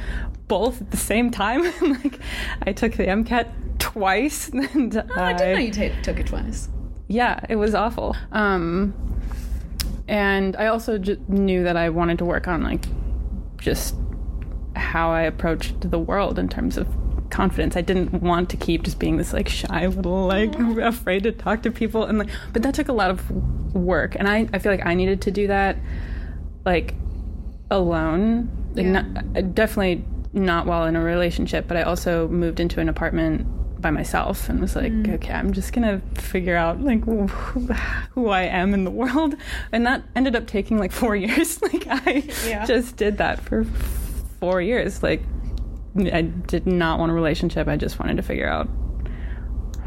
both 0.48 0.80
at 0.80 0.90
the 0.90 0.96
same 0.96 1.30
time. 1.30 1.62
like 2.02 2.18
I 2.66 2.72
took 2.72 2.92
the 2.94 3.04
MCAT 3.06 3.48
twice, 3.78 4.48
and 4.52 4.96
Oh, 4.96 5.20
I 5.22 5.32
didn't 5.34 5.54
know 5.54 5.60
you 5.60 5.90
ta 5.90 6.02
took 6.02 6.18
it 6.18 6.26
twice. 6.26 6.68
yeah, 7.08 7.38
it 7.48 7.56
was 7.56 7.74
awful. 7.74 8.16
Um, 8.32 8.92
and 10.08 10.56
I 10.56 10.66
also 10.66 10.98
j- 10.98 11.18
knew 11.28 11.62
that 11.64 11.76
I 11.76 11.88
wanted 11.90 12.18
to 12.18 12.24
work 12.24 12.48
on 12.48 12.62
like 12.62 12.84
just 13.58 13.94
how 14.92 15.10
I 15.10 15.22
approached 15.22 15.90
the 15.90 15.98
world 15.98 16.38
in 16.38 16.48
terms 16.48 16.76
of 16.76 16.86
confidence. 17.30 17.76
I 17.76 17.80
didn't 17.80 18.12
want 18.22 18.50
to 18.50 18.56
keep 18.58 18.82
just 18.82 18.98
being 18.98 19.16
this 19.16 19.32
like 19.32 19.48
shy 19.48 19.86
little 19.86 20.26
like 20.26 20.54
afraid 20.92 21.22
to 21.22 21.32
talk 21.32 21.62
to 21.62 21.70
people 21.70 22.04
and 22.04 22.18
like 22.18 22.28
but 22.52 22.62
that 22.62 22.74
took 22.74 22.88
a 22.88 22.92
lot 22.92 23.10
of 23.10 23.18
work 23.74 24.14
and 24.18 24.28
I 24.28 24.46
I 24.52 24.58
feel 24.58 24.70
like 24.70 24.84
I 24.84 24.94
needed 24.94 25.22
to 25.22 25.30
do 25.30 25.46
that 25.46 25.76
like 26.66 26.94
alone. 27.70 28.48
Like, 28.74 28.84
Yeah. 28.86 28.92
not, 29.02 29.06
uh, 29.36 29.40
definitely 29.40 30.04
not 30.32 30.66
while 30.66 30.84
in 30.86 30.96
a 30.96 31.00
relationship, 31.02 31.68
but 31.68 31.76
I 31.76 31.82
also 31.82 32.28
moved 32.28 32.60
into 32.60 32.80
an 32.80 32.88
apartment 32.88 33.46
by 33.80 33.90
myself 33.90 34.48
and 34.48 34.60
was 34.60 34.76
like, 34.76 34.92
okay, 35.08 35.32
I'm 35.32 35.52
just 35.52 35.72
gonna 35.72 36.00
figure 36.14 36.56
out 36.56 36.80
like 36.80 37.04
who, 37.04 37.26
who 38.14 38.28
I 38.28 38.42
am 38.42 38.74
in 38.74 38.84
the 38.84 38.90
world, 38.90 39.34
and 39.72 39.84
that 39.86 40.02
ended 40.14 40.36
up 40.36 40.46
taking 40.46 40.78
like 40.78 40.92
four 40.92 41.16
years. 41.26 41.60
like 41.62 41.86
I 41.88 42.22
Yeah. 42.46 42.64
just 42.64 42.96
did 42.96 43.18
that 43.18 43.40
for 43.40 43.64
four 44.42 44.60
years. 44.60 45.04
Like 45.04 45.22
I 45.96 46.22
did 46.22 46.66
not 46.66 46.98
want 46.98 47.12
a 47.12 47.14
relationship. 47.14 47.68
I 47.68 47.76
just 47.76 48.00
wanted 48.00 48.16
to 48.16 48.24
figure 48.24 48.48
out 48.48 48.68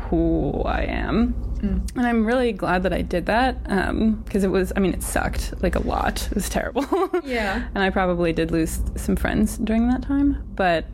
who 0.07 0.61
I 0.63 0.83
am. 0.83 1.33
Mm. 1.57 1.97
And 1.97 2.07
I'm 2.07 2.25
really 2.25 2.53
glad 2.53 2.83
that 2.83 2.93
I 2.93 3.01
did 3.01 3.25
that 3.25 3.57
um, 3.65 4.21
because 4.23 4.45
it 4.45 4.47
was, 4.47 4.71
I 4.73 4.79
mean, 4.79 4.93
it 4.93 5.03
sucked 5.03 5.61
like 5.61 5.75
a 5.75 5.85
lot. 5.85 6.25
It 6.27 6.35
was 6.35 6.47
terrible. 6.47 6.85
Yeah. 7.25 7.67
and 7.75 7.83
I 7.83 7.89
probably 7.89 8.31
did 8.31 8.51
lose 8.51 8.79
some 8.95 9.17
friends 9.17 9.57
during 9.57 9.89
that 9.89 10.03
time, 10.03 10.41
but 10.55 10.85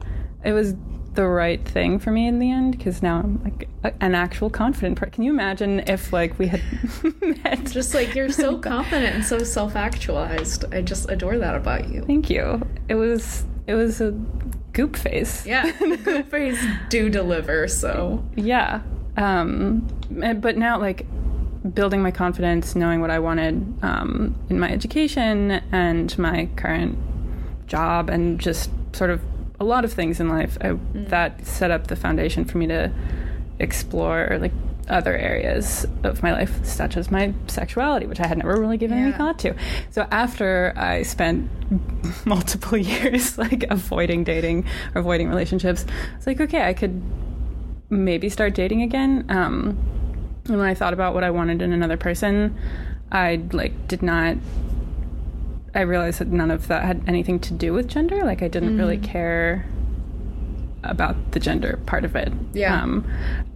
it 0.44 0.54
was 0.54 0.74
the 1.14 1.28
right 1.28 1.64
thing 1.68 2.00
for 2.00 2.12
me 2.12 2.28
in 2.28 2.40
the 2.40 2.50
end 2.50 2.78
because 2.78 3.04
now 3.04 3.20
I'm 3.20 3.44
like 3.44 3.68
a, 3.84 3.94
an 4.02 4.16
actual 4.16 4.50
confident 4.50 4.98
person. 4.98 5.12
Can 5.12 5.24
you 5.24 5.32
imagine 5.32 5.82
if 5.88 6.14
like 6.14 6.38
we 6.40 6.48
had 6.48 6.62
met? 7.44 7.66
Just 7.66 7.94
like 7.94 8.16
you're 8.16 8.32
so 8.32 8.58
confident 8.60 9.16
and 9.16 9.26
so 9.26 9.40
self-actualized. 9.40 10.74
I 10.74 10.82
just 10.82 11.10
adore 11.10 11.38
that 11.38 11.56
about 11.56 11.90
you. 11.90 12.04
Thank 12.04 12.30
you. 12.30 12.62
It 12.88 12.96
was 12.96 13.46
it 13.68 13.76
was 13.76 14.02
a 14.02 14.12
goop 14.74 14.96
face. 14.96 15.46
Yeah, 15.46 15.72
good 16.04 16.28
face 16.28 16.64
do 16.90 17.10
deliver. 17.10 17.68
So 17.68 18.24
Yeah. 18.36 18.82
Um, 19.18 19.88
but 20.10 20.58
now, 20.58 20.80
like, 20.80 21.06
building 21.74 22.02
my 22.02 22.12
confidence, 22.12 22.76
knowing 22.76 23.02
what 23.02 23.12
I 23.12 23.20
wanted 23.20 23.56
um, 23.84 24.36
in 24.50 24.60
my 24.60 24.72
education 24.72 25.52
and 25.72 26.18
my 26.18 26.48
current 26.56 26.98
job, 27.68 28.10
and 28.10 28.40
just 28.40 28.72
sort 28.94 29.10
of 29.10 29.22
a 29.62 29.64
lot 29.64 29.86
of 29.86 29.94
things 29.94 30.20
in 30.20 30.28
life, 30.28 30.58
I, 30.60 30.78
that 30.94 31.46
set 31.46 31.70
up 31.70 31.88
the 31.88 31.96
foundation 31.96 32.46
for 32.46 32.58
me 32.58 32.68
to 32.68 32.92
explore, 33.60 34.38
like, 34.42 34.54
other 34.90 35.16
areas 35.16 35.86
of 36.04 36.24
my 36.24 36.34
life, 36.34 36.66
such 36.66 36.98
as 36.98 37.12
my 37.12 37.34
sexuality, 37.46 38.08
which 38.08 38.20
I 38.20 38.26
had 38.26 38.40
never 38.40 38.60
really 38.60 38.78
given 38.78 38.98
any 38.98 39.12
thought 39.12 39.38
to. 39.40 39.56
So 39.92 40.08
after 40.12 40.74
I 40.76 41.04
spent 41.04 41.50
multiple 42.26 42.78
years 42.94 43.38
like 43.38 43.64
avoiding 43.70 44.24
dating 44.24 44.66
or 44.96 45.02
avoiding 45.02 45.30
relationships, 45.30 45.86
it's 46.18 46.28
like 46.28 46.42
okay, 46.42 46.68
I 46.68 46.74
could 46.74 47.02
maybe 47.90 48.28
start 48.28 48.56
dating 48.56 48.82
again. 48.82 49.26
Um, 49.30 49.78
and 50.46 50.58
when 50.58 50.68
I 50.68 50.74
thought 50.74 50.94
about 50.94 51.14
what 51.14 51.24
I 51.24 51.30
wanted 51.30 51.62
in 51.62 51.72
another 51.72 51.98
person, 51.98 52.58
I 53.12 53.44
like 53.52 53.88
did 53.88 54.02
not. 54.02 54.38
I 55.74 55.82
realized 55.82 56.20
that 56.20 56.28
none 56.28 56.52
of 56.52 56.68
that 56.68 56.84
had 56.84 57.04
anything 57.08 57.40
to 57.42 57.54
do 57.54 57.74
with 57.74 57.88
gender. 57.88 58.24
Like 58.24 58.42
I 58.42 58.48
didn't 58.48 58.78
really 58.78 58.98
care 58.98 59.66
about 60.84 61.32
the 61.32 61.40
gender 61.40 61.80
part 61.86 62.06
of 62.06 62.16
it. 62.16 62.34
Yeah. 62.54 62.82
Um, 62.82 63.08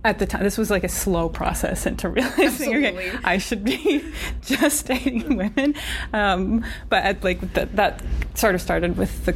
at 0.03 0.19
the 0.19 0.25
time, 0.25 0.43
this 0.43 0.57
was 0.57 0.69
like 0.69 0.83
a 0.83 0.89
slow 0.89 1.29
process 1.29 1.85
into 1.85 2.09
realizing, 2.09 2.45
Absolutely. 2.45 3.09
okay, 3.09 3.19
I 3.23 3.37
should 3.37 3.63
be 3.63 4.03
just 4.41 4.85
dating 4.87 5.37
women. 5.37 5.75
Um, 6.13 6.63
but 6.89 7.03
at, 7.03 7.23
like 7.23 7.53
that, 7.53 7.75
that 7.75 8.03
sort 8.35 8.55
of 8.55 8.61
started 8.61 8.97
with 8.97 9.25
the 9.25 9.35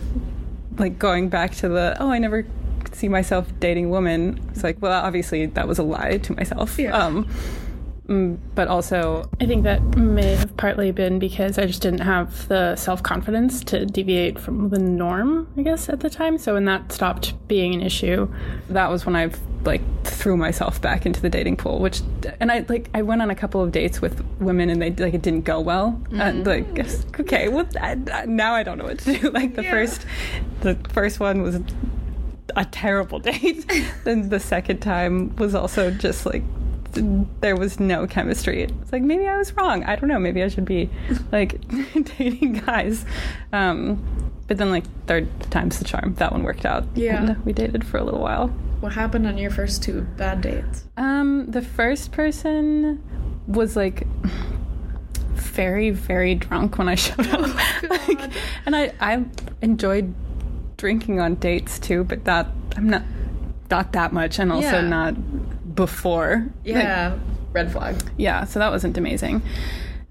like 0.78 0.98
going 0.98 1.30
back 1.30 1.56
to 1.56 1.68
the 1.68 1.98
oh, 2.00 2.10
I 2.10 2.20
never 2.20 2.46
see 2.94 3.10
myself 3.10 3.52
dating 3.60 3.90
women. 3.90 4.40
It's 4.52 4.64
like, 4.64 4.82
well, 4.82 5.04
obviously 5.04 5.46
that 5.48 5.68
was 5.68 5.80
a 5.80 5.84
lie 5.84 6.18
to 6.18 6.34
myself. 6.36 6.78
Yeah. 6.78 6.98
Um, 6.98 7.26
mm, 7.26 7.69
Mm, 8.10 8.40
but 8.56 8.68
also, 8.68 9.30
I 9.40 9.46
think 9.46 9.64
that 9.66 9.82
may 9.96 10.34
have 10.36 10.58
partly 10.58 10.92
been 10.92 11.20
because 11.20 11.60
I 11.60 11.68
just 11.68 11.84
didn't 11.84 12.00
have 12.02 12.48
the 12.48 12.76
self 12.76 13.04
confidence 13.04 13.64
to 13.66 13.86
deviate 13.86 14.40
from 14.40 14.70
the 14.70 14.80
norm, 14.80 15.48
I 15.56 15.62
guess, 15.62 15.90
at 15.90 16.00
the 16.00 16.10
time. 16.10 16.40
So 16.40 16.56
when 16.56 16.66
that 16.66 16.92
stopped 16.92 17.34
being 17.48 17.76
an 17.76 17.82
issue, 17.82 18.28
that 18.70 18.90
was 18.90 19.06
when 19.06 19.16
I 19.16 19.30
like 19.64 19.82
threw 20.06 20.36
myself 20.38 20.82
back 20.82 21.06
into 21.06 21.22
the 21.22 21.30
dating 21.30 21.58
pool. 21.58 21.78
Which, 21.80 22.02
and 22.40 22.52
I 22.52 22.66
like, 22.68 22.90
I 22.96 23.04
went 23.04 23.22
on 23.22 23.30
a 23.30 23.36
couple 23.36 23.62
of 23.62 23.72
dates 23.72 24.02
with 24.02 24.26
women, 24.40 24.72
and 24.72 24.82
they 24.82 24.90
like 24.92 25.14
it 25.14 25.22
didn't 25.22 25.46
go 25.46 25.60
well. 25.62 26.02
And 26.12 26.44
mm. 26.44 26.48
like, 26.48 27.20
okay, 27.20 27.48
well, 27.48 27.68
I, 27.80 27.96
I- 28.12 28.26
now 28.26 28.56
I 28.56 28.64
don't 28.64 28.80
know 28.80 28.86
what 28.86 29.00
to 29.00 29.18
do. 29.20 29.30
Like 29.40 29.54
the 29.56 29.64
Yeah. 29.64 29.72
first, 29.72 30.06
the 30.62 30.74
first 30.92 31.20
one 31.20 31.44
was 31.44 31.60
a 32.56 32.66
terrible 32.66 33.20
date. 33.30 33.72
then 34.04 34.30
the 34.30 34.40
second 34.40 34.80
time 34.80 35.36
was 35.36 35.54
also 35.54 35.92
just 35.92 36.26
like 36.26 36.44
there 37.42 37.56
was 37.56 37.80
no 37.80 38.08
chemistry. 38.08 38.64
It's 38.64 38.92
like 38.92 39.02
maybe 39.04 39.28
I 39.28 39.38
was 39.38 39.54
wrong. 39.54 39.84
I 39.86 39.96
don't 39.96 40.10
know. 40.10 40.20
Maybe 40.20 40.44
I 40.44 40.48
should 40.48 40.66
be 40.66 40.90
like 41.32 41.60
dating 42.18 42.54
guys. 42.66 43.06
Um, 43.54 44.32
but 44.48 44.58
then 44.58 44.70
like 44.72 44.86
third 45.06 45.28
time's 45.52 45.78
the 45.80 45.86
charm. 45.86 46.16
That 46.16 46.32
one 46.32 46.44
worked 46.44 46.66
out. 46.66 46.86
Yeah. 46.96 47.24
And 47.24 47.46
we 47.46 47.54
dated 47.54 47.86
for 47.86 47.98
a 47.98 48.04
little 48.04 48.22
while. 48.22 48.48
what 48.80 48.94
happened 48.94 49.28
on 49.28 49.38
your 49.38 49.52
first 49.52 49.84
two 49.84 50.02
bad 50.18 50.42
dates? 50.42 50.86
Um, 50.98 51.46
the 51.52 51.62
first 51.62 52.12
person 52.12 53.02
was 53.48 53.76
like 53.76 54.08
very, 55.34 55.90
very 55.90 56.36
drunk 56.36 56.78
when 56.78 56.88
I 56.90 56.96
showed 57.06 57.28
up. 57.28 57.56
like, 57.90 58.32
and 58.66 58.76
I, 58.76 58.94
I 59.00 59.26
enjoyed 59.62 60.14
drinking 60.78 61.20
on 61.20 61.36
dates 61.36 61.78
too, 61.80 62.04
but 62.04 62.26
that 62.26 62.48
I'm 62.76 62.90
not 62.90 63.04
not 63.70 63.92
that 63.94 64.12
much, 64.14 64.40
and 64.40 64.52
also 64.52 64.80
Yeah. 64.80 64.82
not 64.88 65.14
before. 65.86 66.46
Like, 66.66 66.76
Yeah, 66.76 67.18
red 67.54 67.72
flag. 67.72 67.96
yeah. 68.18 68.44
So 68.44 68.60
that 68.60 68.70
wasn't 68.72 68.98
amazing. 68.98 69.42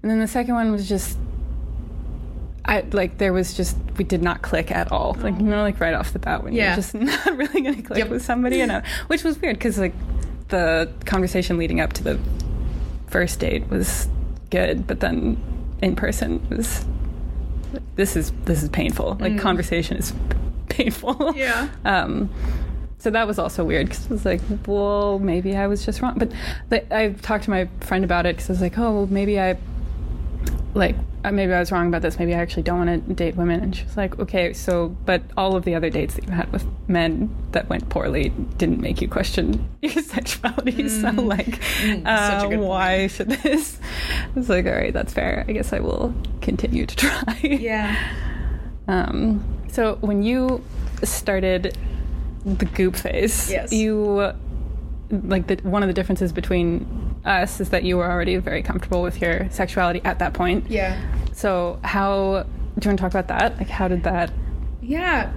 And 0.01 0.09
then 0.09 0.19
the 0.19 0.27
second 0.27 0.55
one 0.55 0.71
was 0.71 0.89
just. 0.89 1.17
I 2.65 2.81
like 2.91 3.17
there 3.17 3.33
was 3.33 3.53
just 3.55 3.77
we 3.97 4.03
did 4.03 4.21
not 4.21 4.41
click 4.41 4.71
at 4.71 4.91
all. 4.91 5.15
Like 5.21 5.35
you 5.37 5.43
know, 5.45 5.61
like 5.61 5.79
right 5.79 5.93
off 5.93 6.11
the 6.13 6.19
bat 6.19 6.43
when 6.43 6.53
Yeah. 6.53 6.67
you're 6.67 6.75
just 6.75 6.93
not 7.11 7.37
really 7.37 7.61
gonna 7.61 7.81
click 7.81 7.99
Yep. 7.99 8.09
with 8.09 8.23
somebody, 8.23 8.61
and 8.61 8.83
which 9.07 9.23
was 9.23 9.39
weird 9.41 9.57
because 9.57 9.77
like 9.79 9.93
the 10.49 10.91
conversation 11.05 11.57
leading 11.57 11.79
up 11.79 11.93
to 11.93 12.03
the 12.03 12.19
first 13.07 13.39
date 13.39 13.67
was 13.69 14.07
good, 14.49 14.85
but 14.87 14.99
then 14.99 15.37
in 15.81 15.95
person 15.95 16.45
was 16.49 16.85
this 17.95 18.15
is 18.15 18.31
this 18.45 18.61
is 18.63 18.69
painful. 18.69 19.17
Like 19.19 19.37
conversation 19.39 19.97
is 19.97 20.13
painful. 20.69 21.15
Mm. 21.15 21.35
Yeah. 21.37 21.69
Um, 21.85 22.29
so 22.99 23.09
that 23.09 23.25
was 23.27 23.39
also 23.39 23.63
weird 23.63 23.87
because 23.87 24.05
it 24.05 24.11
was 24.11 24.25
like, 24.25 24.41
well, 24.67 25.19
maybe 25.19 25.55
I 25.55 25.67
was 25.67 25.85
just 25.85 26.01
wrong. 26.01 26.17
But 26.69 26.91
I 26.91 27.09
talked 27.21 27.45
to 27.45 27.49
my 27.49 27.69
friend 27.79 28.03
about 28.03 28.25
it 28.25 28.35
because 28.35 28.49
I 28.49 28.53
was 28.53 28.61
like, 28.61 28.77
oh, 28.77 28.91
well, 28.91 29.07
maybe 29.07 29.39
I 29.39 29.57
like 30.73 30.95
uh, 31.23 31.31
maybe 31.31 31.51
I 31.53 31.59
was 31.59 31.71
wrong 31.71 31.87
about 31.87 32.01
this. 32.01 32.17
Maybe 32.17 32.33
I 32.33 32.39
actually 32.39 32.63
don't 32.63 32.85
want 32.85 33.07
to 33.07 33.13
date 33.13 33.35
women. 33.35 33.61
And 33.61 33.75
she 33.75 33.83
was 33.83 33.97
like, 33.97 34.19
okay, 34.19 34.53
so 34.53 34.95
but 35.05 35.21
all 35.35 35.55
of 35.55 35.65
the 35.65 35.75
other 35.75 35.89
dates 35.89 36.15
that 36.15 36.25
you 36.25 36.31
had 36.31 36.51
with 36.51 36.65
men 36.87 37.33
that 37.51 37.67
went 37.69 37.89
poorly 37.89 38.29
didn't 38.57 38.79
make 38.79 39.01
you 39.01 39.07
question 39.07 39.67
your 39.81 40.01
sexuality. 40.03 40.87
So 40.89 41.09
like, 41.11 41.59
Mm, 41.79 42.05
uh, 42.05 42.39
such 42.39 42.45
a 42.45 42.49
good 42.55 42.59
why 42.59 43.07
should 43.07 43.29
this? 43.29 43.79
I 44.25 44.29
was 44.35 44.49
like, 44.49 44.65
all 44.65 44.73
right, 44.73 44.93
that's 44.93 45.13
fair. 45.13 45.45
I 45.47 45.51
guess 45.53 45.73
I 45.73 45.79
will 45.79 46.13
continue 46.41 46.85
to 46.85 46.95
try. 46.97 47.39
Yeah. 47.43 47.95
Um, 48.87 49.43
so 49.69 49.95
when 50.01 50.23
you 50.23 50.63
started 51.03 51.77
the 52.45 52.65
goop 52.65 52.95
phase, 52.95 53.49
Yes. 53.51 53.71
you 53.73 54.31
like 55.11 55.47
the 55.47 55.55
one 55.63 55.81
of 55.83 55.87
the 55.87 55.93
differences 55.93 56.31
between 56.31 57.15
us 57.25 57.59
is 57.59 57.69
that 57.71 57.83
you 57.83 57.97
were 57.97 58.09
already 58.09 58.37
very 58.37 58.61
comfortable 58.63 59.01
with 59.01 59.21
your 59.21 59.49
sexuality 59.49 60.01
at 60.05 60.19
that 60.19 60.33
point. 60.33 60.69
Yeah. 60.69 60.99
So 61.33 61.79
how 61.83 62.43
do 62.43 62.85
you 62.85 62.89
want 62.89 62.97
to 62.99 63.03
talk 63.03 63.11
about 63.11 63.27
that? 63.27 63.57
Like 63.57 63.69
how 63.69 63.87
did 63.87 64.03
that? 64.03 64.31
Yeah. 64.81 65.31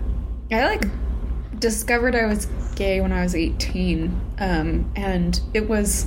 I 0.50 0.64
like 0.66 0.85
discovered 1.59 2.14
I 2.14 2.26
was 2.26 2.47
gay 2.76 3.00
when 3.00 3.12
I 3.12 3.23
was 3.23 3.35
18. 3.35 4.21
Um, 4.38 4.90
and 4.94 5.40
it 5.54 5.68
was 5.68 6.06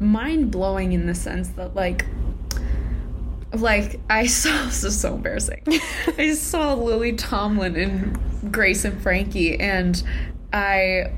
mind 0.00 0.50
blowing 0.50 0.92
in 0.92 1.06
the 1.06 1.14
sense 1.14 1.48
that 1.50 1.74
like 1.74 2.04
like 3.52 4.00
I 4.08 4.26
saw 4.26 4.66
this 4.66 4.84
is 4.84 5.00
so 5.00 5.14
embarrassing. 5.14 5.62
I 6.18 6.34
saw 6.34 6.74
Lily 6.74 7.12
Tomlin 7.12 7.76
in 7.76 8.50
Grace 8.50 8.84
and 8.84 9.00
Frankie 9.00 9.58
and 9.58 10.02
I 10.52 11.12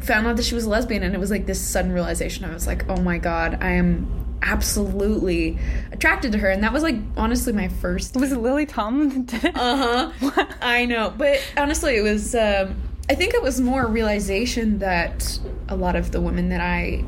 found 0.00 0.26
out 0.26 0.36
that 0.36 0.44
she 0.44 0.54
was 0.54 0.64
a 0.64 0.68
lesbian 0.68 1.02
and 1.02 1.14
it 1.14 1.18
was 1.18 1.30
like 1.30 1.46
this 1.46 1.60
sudden 1.60 1.92
realization. 1.92 2.44
I 2.44 2.52
was 2.52 2.66
like, 2.66 2.88
"Oh 2.88 3.00
my 3.00 3.18
god, 3.18 3.58
I 3.60 3.72
am 3.72 4.26
absolutely 4.42 5.58
attracted 5.92 6.32
to 6.32 6.38
her, 6.38 6.50
and 6.50 6.62
that 6.62 6.72
was 6.72 6.82
like 6.82 6.96
honestly 7.16 7.52
my 7.52 7.68
first. 7.68 8.16
Was 8.16 8.32
it 8.32 8.38
Lily 8.38 8.66
Tomlin 8.66 9.26
that 9.26 9.26
did 9.26 9.44
it? 9.44 9.56
Uh 9.56 10.10
huh. 10.10 10.46
I 10.60 10.86
know, 10.86 11.12
but 11.16 11.38
honestly, 11.56 11.96
it 11.96 12.02
was. 12.02 12.34
Um, 12.34 12.76
I 13.08 13.14
think 13.14 13.34
it 13.34 13.42
was 13.42 13.60
more 13.60 13.84
a 13.84 13.88
realization 13.88 14.80
that 14.80 15.38
a 15.68 15.76
lot 15.76 15.94
of 15.94 16.10
the 16.10 16.20
women 16.20 16.48
that 16.48 16.60
I 16.60 17.04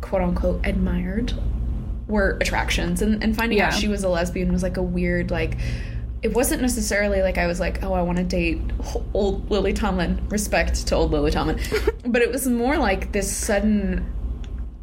quote 0.00 0.22
unquote 0.22 0.60
admired 0.66 1.34
were 2.06 2.36
attractions, 2.40 3.02
and, 3.02 3.22
and 3.22 3.36
finding 3.36 3.60
out 3.60 3.74
she 3.74 3.88
was 3.88 4.04
a 4.04 4.08
lesbian 4.08 4.52
was 4.52 4.62
like 4.62 4.76
a 4.76 4.82
weird 4.82 5.30
like. 5.30 5.58
It 6.22 6.32
wasn't 6.34 6.62
necessarily 6.62 7.20
like 7.20 7.36
I 7.36 7.48
was 7.48 7.58
like, 7.58 7.82
oh, 7.82 7.94
I 7.94 8.02
want 8.02 8.18
to 8.18 8.24
date 8.24 8.60
old 9.12 9.50
Lily 9.50 9.72
Tomlin. 9.72 10.24
Respect 10.28 10.86
to 10.86 10.94
old 10.94 11.10
Lily 11.10 11.32
Tomlin, 11.32 11.58
but 12.06 12.22
it 12.22 12.30
was 12.30 12.46
more 12.46 12.78
like 12.78 13.12
this 13.12 13.34
sudden 13.34 14.06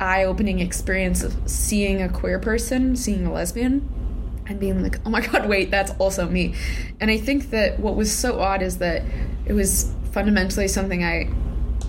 eye-opening 0.02 0.60
experience 0.60 1.24
of 1.24 1.36
seeing 1.50 2.02
a 2.02 2.10
queer 2.10 2.40
person, 2.40 2.96
seeing 2.96 3.26
a 3.26 3.32
lesbian, 3.32 3.88
and 4.48 4.60
being 4.60 4.82
like, 4.82 5.00
oh 5.06 5.10
my 5.10 5.22
god, 5.22 5.48
wait, 5.48 5.72
that's 5.72 5.92
also 6.00 6.28
me. 6.28 6.56
And 7.00 7.10
I 7.12 7.18
think 7.18 7.52
that 7.52 7.80
what 7.80 7.96
was 7.96 8.12
so 8.12 8.40
odd 8.40 8.62
is 8.62 8.80
that 8.80 9.04
it 9.46 9.54
was 9.54 9.94
fundamentally 10.12 10.68
something 10.68 11.04
I 11.04 11.30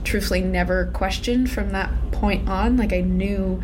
truthfully 0.05 0.41
never 0.41 0.87
questioned 0.87 1.51
from 1.51 1.71
that 1.71 1.91
point 2.13 2.49
on. 2.49 2.77
Like 2.77 2.93
I 2.93 3.01
knew 3.01 3.63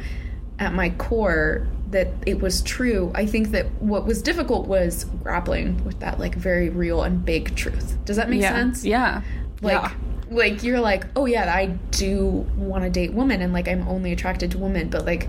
at 0.58 0.72
my 0.72 0.90
core 0.90 1.66
that 1.90 2.08
it 2.26 2.40
was 2.40 2.62
true. 2.62 3.12
I 3.14 3.26
think 3.26 3.50
that 3.50 3.66
what 3.80 4.06
was 4.06 4.22
difficult 4.22 4.66
was 4.66 5.04
grappling 5.22 5.84
with 5.84 6.00
that 6.00 6.18
like 6.18 6.34
very 6.34 6.68
real 6.68 7.02
and 7.02 7.24
big 7.24 7.54
truth. 7.54 7.96
Does 8.04 8.16
that 8.16 8.28
make 8.28 8.42
yeah. 8.42 8.52
sense? 8.52 8.84
Yeah. 8.84 9.22
Like 9.62 9.82
yeah. 9.82 9.92
like 10.30 10.62
you're 10.62 10.80
like, 10.80 11.04
"Oh 11.14 11.26
yeah, 11.26 11.54
I 11.54 11.66
do 11.90 12.46
want 12.56 12.84
to 12.84 12.90
date 12.90 13.12
women 13.12 13.40
and 13.40 13.52
like 13.52 13.68
I'm 13.68 13.86
only 13.88 14.12
attracted 14.12 14.50
to 14.52 14.58
women, 14.58 14.90
but 14.90 15.06
like 15.06 15.28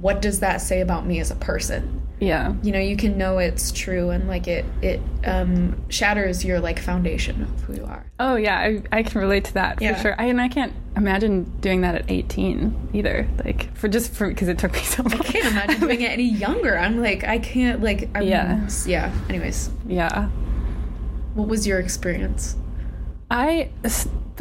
what 0.00 0.22
does 0.22 0.40
that 0.40 0.60
say 0.60 0.80
about 0.80 1.06
me 1.06 1.20
as 1.20 1.30
a 1.30 1.36
person?" 1.36 1.97
Yeah. 2.20 2.54
you 2.62 2.72
know 2.72 2.78
you 2.80 2.96
can 2.96 3.16
know 3.16 3.38
it's 3.38 3.70
true 3.70 4.10
and 4.10 4.26
like 4.26 4.48
it 4.48 4.64
it 4.82 5.00
um 5.24 5.80
shatters 5.88 6.44
your 6.44 6.58
like 6.60 6.78
foundation 6.80 7.42
of 7.42 7.60
who 7.62 7.74
you 7.74 7.84
are 7.84 8.04
Oh 8.20 8.34
yeah, 8.34 8.58
I, 8.58 8.82
I 8.90 9.02
can 9.04 9.20
relate 9.20 9.44
to 9.44 9.54
that 9.54 9.80
Yeah. 9.80 9.94
for 9.94 10.00
sure. 10.02 10.14
I, 10.20 10.24
and 10.24 10.40
I 10.40 10.48
can't 10.48 10.72
imagine 10.96 11.44
doing 11.60 11.82
that 11.82 11.94
at 11.94 12.10
18 12.10 12.88
either. 12.92 13.28
Like 13.44 13.72
for 13.76 13.86
just 13.86 14.12
for 14.12 14.28
because 14.28 14.48
it 14.48 14.58
took 14.58 14.72
me 14.72 14.80
so 14.80 15.04
long. 15.04 15.12
i 15.12 15.18
can't 15.18 15.46
imagine 15.46 15.80
doing 15.80 16.00
it 16.00 16.10
any 16.10 16.24
younger 16.44 16.76
i'm 16.76 17.00
like 17.00 17.22
i 17.22 17.38
can't 17.38 17.80
like 17.82 18.08
I'm, 18.16 18.24
Yeah. 18.24 18.68
yeah 18.86 19.12
anyways 19.28 19.70
Yeah. 19.86 20.26
what 21.34 21.46
was 21.48 21.66
your 21.66 21.78
experience 21.78 22.56
I 23.30 23.70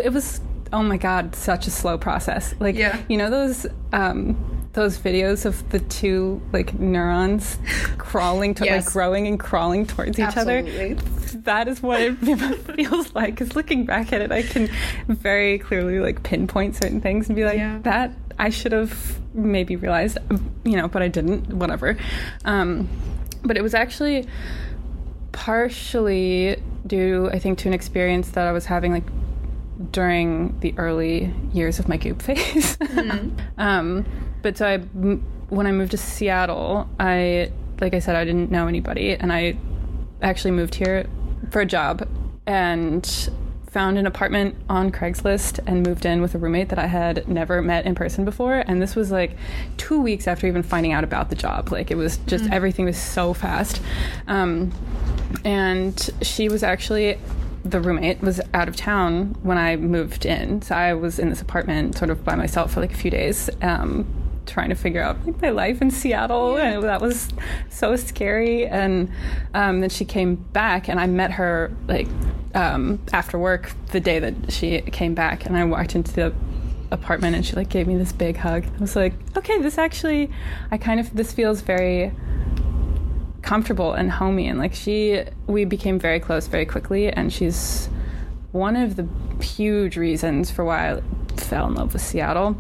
it 0.04 0.12
was 0.14 0.42
oh 0.74 0.82
my 0.84 0.98
god, 0.98 1.36
such 1.36 1.68
a 1.68 1.72
slow 1.72 1.98
process. 1.98 2.54
Like 2.60 2.76
Yeah. 2.76 3.00
you 3.08 3.18
know 3.18 3.30
those 3.30 3.66
um 3.94 4.57
those 4.78 4.98
videos 5.00 5.44
of 5.44 5.68
the 5.72 5.80
two 5.80 6.40
like 6.54 6.74
neurons 6.80 7.58
crawling 7.98 8.54
to 8.54 8.64
Yes. 8.64 8.86
like 8.86 8.94
growing 8.94 9.26
and 9.28 9.40
crawling 9.40 9.88
towards 9.88 10.20
each 10.20 10.38
other. 10.38 10.62
That 11.34 11.68
is 11.68 11.82
what 11.82 12.00
it 12.00 12.14
feels 12.76 13.14
like. 13.16 13.34
Because 13.34 13.56
looking 13.56 13.86
back 13.86 14.14
at 14.14 14.22
it, 14.22 14.32
I 14.32 14.44
can 14.44 14.70
very 15.08 15.58
clearly 15.58 16.00
like 16.00 16.22
pinpoint 16.22 16.76
certain 16.76 17.02
things 17.02 17.28
and 17.28 17.36
be 17.36 17.44
like, 17.44 17.58
Yeah. 17.58 17.80
that 17.80 18.12
I 18.38 18.50
should 18.52 18.72
have 18.72 19.20
maybe 19.34 19.76
realized, 19.76 20.20
you 20.64 20.78
know, 20.78 20.88
but 20.88 21.02
I 21.02 21.08
didn't. 21.08 21.52
Whatever. 21.56 21.98
Um, 22.46 22.88
but 23.44 23.58
it 23.58 23.64
was 23.64 23.74
actually 23.74 24.28
partially 25.32 26.62
due, 26.86 27.30
I 27.32 27.40
think, 27.40 27.58
to 27.60 27.68
an 27.68 27.74
experience 27.74 28.30
that 28.32 28.46
I 28.46 28.52
was 28.52 28.66
having 28.66 28.92
like 28.92 29.06
during 29.92 30.60
the 30.60 30.74
early 30.78 31.34
years 31.52 31.80
of 31.80 31.88
my 31.88 31.98
goop 31.98 32.22
phase. 32.22 32.78
um, 33.58 34.06
but 34.48 34.58
so 34.58 34.66
I, 34.66 34.78
when 34.78 35.68
I 35.68 35.74
moved 35.74 35.92
to 35.92 35.98
Seattle, 35.98 36.88
I, 37.02 37.52
like 37.82 37.94
I 37.94 38.00
said, 38.00 38.16
I 38.16 38.24
didn't 38.24 38.50
know 38.50 38.68
anybody, 38.68 39.12
and 39.12 39.34
I 39.34 39.58
actually 40.22 40.52
moved 40.52 40.76
here 40.76 41.06
for 41.52 41.60
a 41.60 41.66
job 41.66 42.08
and 42.46 43.30
found 43.70 43.98
an 43.98 44.08
apartment 44.08 44.56
on 44.70 44.90
Craigslist 44.90 45.60
and 45.68 45.86
moved 45.86 46.06
in 46.06 46.22
with 46.22 46.34
a 46.34 46.38
roommate 46.38 46.70
that 46.70 46.80
I 46.80 46.88
had 46.88 47.28
never 47.28 47.62
met 47.62 47.86
in 47.86 47.94
person 47.94 48.24
before. 48.24 48.64
And 48.66 48.82
this 48.82 48.96
was 48.96 49.12
like 49.12 49.36
two 49.76 50.00
weeks 50.00 50.30
after 50.30 50.48
even 50.48 50.64
finding 50.64 50.94
out 50.94 51.04
about 51.04 51.30
the 51.30 51.36
job. 51.36 51.70
Like 51.70 51.92
it 51.92 51.96
was 51.96 52.16
just 52.20 52.50
everything 52.50 52.86
was 52.86 52.98
so 52.98 53.34
fast. 53.34 53.82
Um, 54.28 54.72
and 55.44 56.10
she 56.22 56.48
was 56.48 56.64
actually 56.64 57.20
the 57.66 57.82
roommate 57.82 58.22
was 58.22 58.40
out 58.54 58.70
of 58.70 58.78
town 58.78 59.36
when 59.44 59.58
I 59.58 59.76
moved 59.76 60.26
in, 60.26 60.62
so 60.62 60.74
I 60.74 60.94
was 60.94 61.20
in 61.20 61.28
this 61.28 61.42
apartment 61.42 61.98
sort 61.98 62.10
of 62.10 62.24
by 62.24 62.36
myself 62.36 62.72
for 62.72 62.80
like 62.80 62.94
a 62.94 62.98
few 62.98 63.12
days, 63.12 63.50
um, 63.62 64.08
trying 64.48 64.70
to 64.70 64.76
figure 64.76 65.02
out 65.02 65.18
like 65.26 65.42
my 65.42 65.50
life 65.50 65.82
in 65.82 65.92
Seattle, 65.92 66.58
and 66.58 66.84
that 66.84 67.02
was 67.02 67.30
so 67.70 67.96
scary. 67.96 68.66
And 68.66 69.12
um, 69.54 69.82
then 69.82 69.90
she 69.90 70.06
came 70.06 70.36
back, 70.36 70.88
and 70.88 71.00
I 71.00 71.08
met 71.08 71.32
her 71.32 71.72
like 71.88 72.08
um, 72.54 73.00
after 73.14 73.38
work 73.38 73.72
the 73.92 74.00
day 74.00 74.20
that 74.20 74.52
she 74.52 74.82
came 74.82 75.14
back, 75.14 75.46
and 75.46 75.58
I 75.58 75.64
walked 75.66 75.96
into 75.96 76.14
the 76.14 76.34
apartment, 76.92 77.36
and 77.36 77.46
she 77.46 77.56
like 77.56 77.70
gave 77.70 77.88
me 77.88 77.98
this 77.98 78.12
big 78.12 78.38
hug. 78.38 78.66
I 78.66 78.80
was 78.80 78.96
like, 78.96 79.14
okay, 79.36 79.62
this 79.62 79.78
actually, 79.78 80.32
I 80.72 80.78
kind 80.78 81.00
of 81.00 81.14
this 81.16 81.34
feels 81.34 81.62
very 81.62 82.14
comfortable 83.44 83.94
and 83.94 84.12
homey 84.12 84.46
and 84.46 84.60
like 84.60 84.74
she 84.74 85.24
we 85.46 85.64
became 85.64 85.98
very 85.98 86.20
close 86.20 86.48
very 86.48 86.66
quickly 86.66 87.08
and 87.08 87.32
she's 87.32 87.88
one 88.52 88.76
of 88.76 88.98
the 88.98 89.08
huge 89.42 89.96
reasons 89.96 90.52
for 90.52 90.66
why 90.66 90.94
I 90.94 91.02
fell 91.38 91.68
in 91.68 91.76
love 91.76 91.94
with 91.94 92.02
Seattle. 92.02 92.58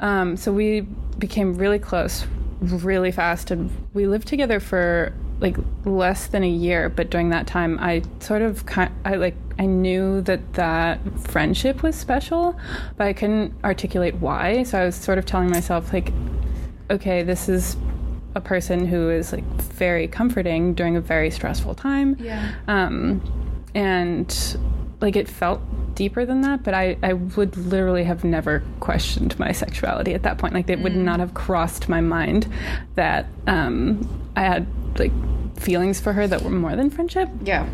Um, 0.00 0.36
so 0.36 0.52
we 0.52 0.82
became 1.18 1.54
really 1.54 1.78
close 1.78 2.26
really 2.60 3.12
fast 3.12 3.50
and 3.50 3.70
we 3.92 4.06
lived 4.06 4.26
together 4.26 4.60
for 4.60 5.12
like 5.40 5.56
less 5.84 6.28
than 6.28 6.42
a 6.42 6.48
year 6.48 6.88
but 6.88 7.10
during 7.10 7.28
that 7.28 7.46
time 7.46 7.78
I 7.80 8.02
sort 8.20 8.40
of 8.40 8.64
I 9.04 9.16
like 9.16 9.34
I 9.58 9.66
knew 9.66 10.22
that 10.22 10.54
that 10.54 11.00
friendship 11.20 11.82
was 11.82 11.94
special 11.94 12.58
but 12.96 13.06
I 13.06 13.12
couldn't 13.12 13.52
articulate 13.62 14.14
why. 14.16 14.62
So 14.62 14.80
I 14.80 14.84
was 14.84 14.96
sort 14.96 15.18
of 15.18 15.26
telling 15.26 15.50
myself 15.50 15.92
like 15.92 16.12
okay 16.90 17.22
this 17.22 17.48
is 17.48 17.76
a 18.34 18.40
person 18.40 18.86
who 18.86 19.10
is 19.10 19.32
like 19.32 19.44
very 19.44 20.08
comforting 20.08 20.74
during 20.74 20.96
a 20.96 21.00
very 21.00 21.30
stressful 21.30 21.74
time. 21.74 22.16
Yeah. 22.18 22.54
Um, 22.68 23.22
and 23.74 24.58
like 25.00 25.16
it 25.16 25.28
felt 25.28 25.60
deeper 25.94 26.26
than 26.26 26.42
that 26.42 26.62
but 26.62 26.74
I, 26.74 26.96
I 27.02 27.14
would 27.14 27.56
literally 27.56 28.04
have 28.04 28.24
never 28.24 28.62
questioned 28.80 29.38
my 29.38 29.52
sexuality 29.52 30.14
at 30.14 30.22
that 30.24 30.38
point. 30.38 30.54
Like 30.54 30.68
it 30.68 30.80
would 30.80 30.96
not 30.96 31.20
have 31.20 31.34
crossed 31.34 31.88
my 31.88 32.00
mind 32.00 32.46
that 32.94 33.26
um, 33.46 34.30
i 34.36 34.42
had 34.42 34.66
like 34.98 35.12
feelings 35.58 36.00
for 36.00 36.12
her 36.12 36.26
that 36.26 36.42
were 36.42 36.50
more 36.50 36.76
than 36.76 36.90
friendship. 36.90 37.28
Yeah. 37.42 37.68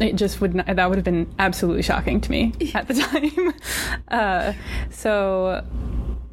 It 0.00 0.16
just 0.16 0.40
would 0.40 0.54
not, 0.54 0.66
that 0.66 0.88
would 0.88 0.96
have 0.96 1.04
been 1.04 1.32
absolutely 1.38 1.82
shocking 1.82 2.20
to 2.20 2.30
me 2.30 2.52
at 2.74 2.88
the 2.88 2.94
time. 2.94 3.54
Uh, 4.08 4.52
so 4.90 5.64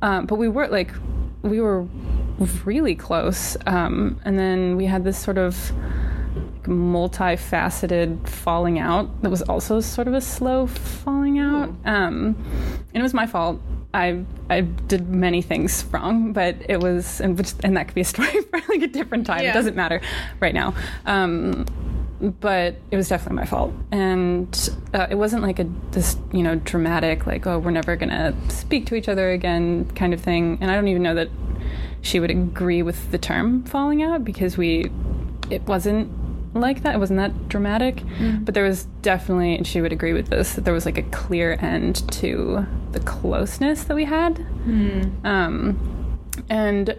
um, 0.02 0.26
but 0.26 0.36
we 0.36 0.50
were 0.50 0.68
like 0.68 0.92
we 1.44 1.62
were 1.62 1.88
really 2.66 2.94
close 2.94 3.56
um, 3.68 4.20
and 4.26 4.38
then 4.38 4.76
we 4.76 4.86
had 4.86 5.06
this 5.06 5.18
sort 5.18 5.38
of 5.38 5.72
multifaceted 6.70 8.28
falling 8.28 8.80
out 8.80 9.22
that 9.22 9.30
was 9.30 9.42
also 9.44 9.80
sort 9.80 10.08
of 10.08 10.14
a 10.14 10.22
slow 10.22 10.68
falling 10.68 11.40
out 11.40 11.70
um, 11.86 12.36
and 12.94 12.96
it 12.96 13.02
was 13.02 13.14
my 13.14 13.26
fault 13.26 13.60
I 13.94 14.24
I 14.50 14.62
did 14.62 15.10
many 15.10 15.42
things 15.42 15.84
wrong, 15.86 16.32
but 16.32 16.56
it 16.68 16.80
was 16.80 17.20
and 17.22 17.38
which 17.38 17.54
and 17.64 17.76
that 17.76 17.88
could 17.88 17.96
be 17.96 18.02
a 18.02 18.06
story 18.06 18.42
for 18.44 18.60
like 18.70 18.82
a 18.82 18.88
different 18.88 19.26
time. 19.26 19.44
Yeah. 19.44 19.52
It 19.52 19.54
doesn't 19.54 19.76
matter 19.76 20.02
right 20.40 20.54
now. 20.54 20.76
Um, 21.06 21.66
but 22.42 22.76
it 22.92 22.98
was 22.98 23.08
definitely 23.08 23.38
my 23.38 23.46
fault, 23.46 23.74
and 23.92 24.70
uh, 24.94 25.08
it 25.10 25.16
wasn't 25.16 25.42
like 25.42 25.60
a 25.60 25.68
this 25.92 26.18
you 26.34 26.44
know 26.44 26.56
dramatic 26.56 27.26
like 27.26 27.48
oh 27.48 27.58
we're 27.60 27.72
never 27.72 27.96
gonna 27.96 28.36
speak 28.50 28.86
to 28.88 28.96
each 28.96 29.08
other 29.08 29.32
again 29.32 29.90
kind 29.96 30.14
of 30.14 30.22
thing. 30.22 30.58
And 30.62 30.70
I 30.70 30.76
don't 30.76 30.88
even 30.88 31.02
know 31.02 31.16
that 31.16 31.30
she 32.02 32.20
would 32.20 32.30
agree 32.30 32.82
with 32.82 33.12
the 33.12 33.18
term 33.18 33.64
falling 33.64 34.04
out 34.04 34.24
because 34.24 34.58
we 34.58 34.92
it 35.50 35.64
wasn't 35.64 36.12
like 36.54 36.84
that. 36.84 36.96
It 36.96 36.98
wasn't 36.98 37.18
that 37.18 37.50
dramatic, 37.50 38.04
but 38.44 38.54
there 38.54 38.64
was 38.64 38.86
definitely, 39.02 39.56
and 39.56 39.66
she 39.68 39.82
would 39.82 39.92
agree 39.94 40.14
with 40.14 40.28
this, 40.30 40.54
that 40.54 40.66
there 40.66 40.74
was 40.74 40.86
like 40.86 40.98
a 40.98 41.04
clear 41.04 41.58
end 41.60 42.10
to 42.14 42.66
the 42.92 43.00
closeness 43.02 43.84
that 43.84 43.96
we 43.96 44.06
had. 44.06 44.40
Um, 45.24 46.18
and 46.50 46.96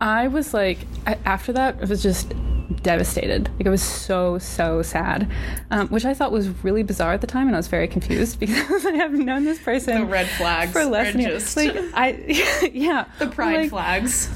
I 0.00 0.28
was 0.28 0.52
like, 0.52 0.78
after 1.06 1.52
that, 1.52 1.78
I 1.80 1.84
was 1.84 2.02
just 2.02 2.32
devastated. 2.82 3.48
Like, 3.56 3.66
it 3.66 3.70
was 3.70 3.82
so, 3.82 4.38
so 4.38 4.82
sad, 4.82 5.30
um, 5.70 5.88
which 5.88 6.04
I 6.04 6.14
thought 6.14 6.32
was 6.32 6.48
really 6.64 6.82
bizarre 6.82 7.12
at 7.12 7.20
the 7.20 7.26
time. 7.26 7.46
And 7.46 7.54
I 7.54 7.58
was 7.58 7.68
very 7.68 7.86
confused 7.86 8.40
because 8.40 8.84
I 8.84 8.92
have 8.92 9.12
known 9.12 9.44
this 9.44 9.60
person 9.60 10.00
the 10.00 10.06
red 10.06 10.28
flags 10.28 10.72
for 10.72 10.84
less 10.84 11.12
than 11.12 11.22
just 11.22 11.56
Like, 11.56 11.76
I, 11.94 12.70
yeah. 12.72 13.06
the 13.18 13.28
pride 13.28 13.54
like, 13.54 13.70
flags 13.70 14.28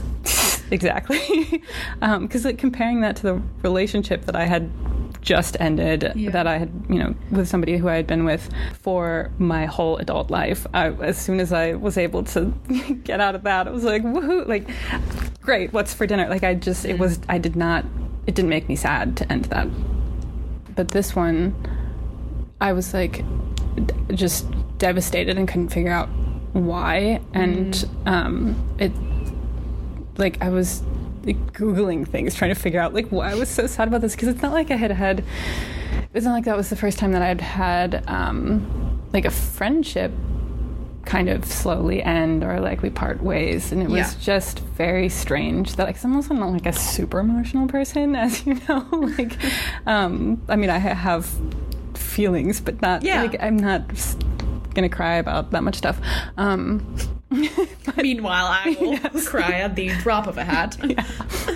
exactly 0.70 1.62
because 2.20 2.44
like 2.44 2.58
comparing 2.58 3.00
that 3.00 3.16
to 3.16 3.22
the 3.22 3.42
relationship 3.62 4.24
that 4.26 4.34
i 4.36 4.44
had 4.44 4.70
just 5.22 5.56
ended 5.58 6.12
Yeah. 6.14 6.30
that 6.30 6.46
I 6.46 6.58
had, 6.58 6.70
you 6.88 7.00
know, 7.00 7.12
with 7.32 7.48
somebody 7.48 7.76
who 7.78 7.88
I 7.88 7.96
had 7.96 8.06
been 8.06 8.24
with 8.24 8.48
for 8.80 9.32
my 9.38 9.66
whole 9.66 9.96
adult 9.96 10.30
life. 10.30 10.68
I, 10.72 10.90
as 10.90 11.18
soon 11.18 11.40
as 11.40 11.52
I 11.52 11.72
was 11.74 11.98
able 11.98 12.22
to 12.24 12.44
get 13.02 13.20
out 13.20 13.34
of 13.34 13.42
that, 13.42 13.66
I 13.66 13.72
was 13.72 13.82
like, 13.82 14.04
woohoo! 14.04 14.46
Like, 14.46 14.68
great. 15.42 15.72
What's 15.72 15.92
for 15.92 16.06
dinner? 16.06 16.28
Like, 16.28 16.44
I 16.44 16.54
just, 16.54 16.84
it 16.84 17.00
was, 17.00 17.18
I 17.28 17.38
did 17.38 17.56
not, 17.56 17.84
it 18.28 18.36
didn't 18.36 18.50
make 18.50 18.68
me 18.68 18.76
sad 18.76 19.16
to 19.16 19.32
end 19.32 19.46
that. 19.46 19.66
But 20.76 20.90
this 20.90 21.16
one, 21.16 21.56
I 22.60 22.72
was 22.72 22.94
like, 22.94 23.24
d- 23.84 23.94
just 24.14 24.46
devastated 24.78 25.36
and 25.38 25.48
couldn't 25.48 25.70
figure 25.70 25.90
out 25.92 26.08
why. 26.52 27.20
And 27.34 27.84
um, 28.06 28.76
it, 28.78 28.92
like, 30.18 30.42
I 30.42 30.48
was 30.48 30.82
like, 31.24 31.52
googling 31.52 32.06
things 32.06 32.34
trying 32.34 32.54
to 32.54 32.60
figure 32.60 32.80
out 32.80 32.94
like 32.94 33.08
why 33.08 33.30
I 33.32 33.34
was 33.34 33.48
so 33.48 33.66
sad 33.66 33.88
about 33.88 34.00
this 34.00 34.14
because 34.14 34.28
it's 34.28 34.42
not 34.42 34.52
like 34.52 34.70
I 34.70 34.76
had 34.76 34.90
had. 34.90 35.24
It's 36.14 36.24
not 36.24 36.32
like 36.32 36.44
that 36.44 36.56
was 36.56 36.70
the 36.70 36.76
first 36.76 36.98
time 36.98 37.12
that 37.12 37.22
I'd 37.22 37.40
had 37.40 38.02
um, 38.08 39.00
like 39.12 39.24
a 39.24 39.30
friendship 39.30 40.12
kind 41.04 41.28
of 41.28 41.44
slowly 41.44 42.02
end 42.02 42.42
or 42.42 42.58
like 42.58 42.82
we 42.82 42.90
part 42.90 43.22
ways 43.22 43.70
and 43.70 43.80
it 43.80 43.88
was 43.88 43.98
Yeah. 44.14 44.20
just 44.20 44.58
very 44.60 45.08
strange 45.08 45.76
that 45.76 45.84
like 45.84 45.94
'cause 45.94 46.04
I'm 46.04 46.16
also 46.16 46.34
not 46.34 46.50
like 46.50 46.66
a 46.66 46.72
super 46.72 47.20
emotional 47.20 47.68
person 47.68 48.16
as 48.24 48.44
you 48.44 48.58
know 48.68 48.84
like 48.90 49.36
um 49.86 50.42
I 50.48 50.56
mean 50.56 50.68
I 50.68 50.78
have 50.78 51.30
feelings 51.94 52.60
but 52.60 52.82
not 52.82 53.04
Yeah. 53.04 53.22
like 53.22 53.36
I'm 53.40 53.56
not 53.56 53.82
gonna 54.74 54.88
cry 54.88 55.14
about 55.14 55.52
that 55.52 55.62
much 55.62 55.76
stuff 55.76 56.00
um 56.38 56.84
Meanwhile, 57.96 58.46
I 58.46 58.76
will 58.80 59.20
cry 59.26 59.60
at 59.60 59.74
the 59.74 59.88
drop 59.98 60.26
of 60.26 60.38
a 60.38 60.44
hat. 60.44 60.76
yeah. 60.84 61.04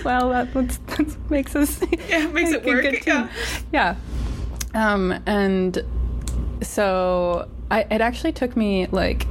Well, 0.03 0.29
that, 0.29 0.53
that's, 0.53 0.77
that's 0.87 1.17
makes 1.29 1.55
us. 1.55 1.81
Yeah, 2.09 2.25
it 2.25 2.33
makes 2.33 2.51
it 2.51 2.65
like 2.65 2.83
work, 2.83 3.01
team. 3.01 3.29
Yeah. 3.71 3.95
Um, 4.73 5.13
and 5.25 5.83
so 6.61 7.49
I, 7.69 7.81
it 7.81 8.01
actually 8.01 8.33
took 8.33 8.55
me 8.57 8.87
like, 8.87 9.25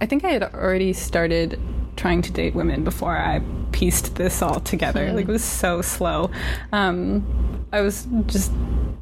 I 0.00 0.06
think 0.06 0.24
I 0.24 0.30
had 0.30 0.42
already 0.42 0.92
started 0.92 1.58
trying 1.96 2.22
to 2.22 2.32
date 2.32 2.54
women 2.54 2.84
before 2.84 3.16
I 3.16 3.40
pieced 3.72 4.16
this 4.16 4.42
all 4.42 4.60
together. 4.60 5.12
Like 5.12 5.28
it 5.28 5.32
was 5.32 5.44
so 5.44 5.80
slow. 5.82 6.30
Um, 6.72 7.66
I 7.72 7.80
was 7.80 8.06
just 8.26 8.52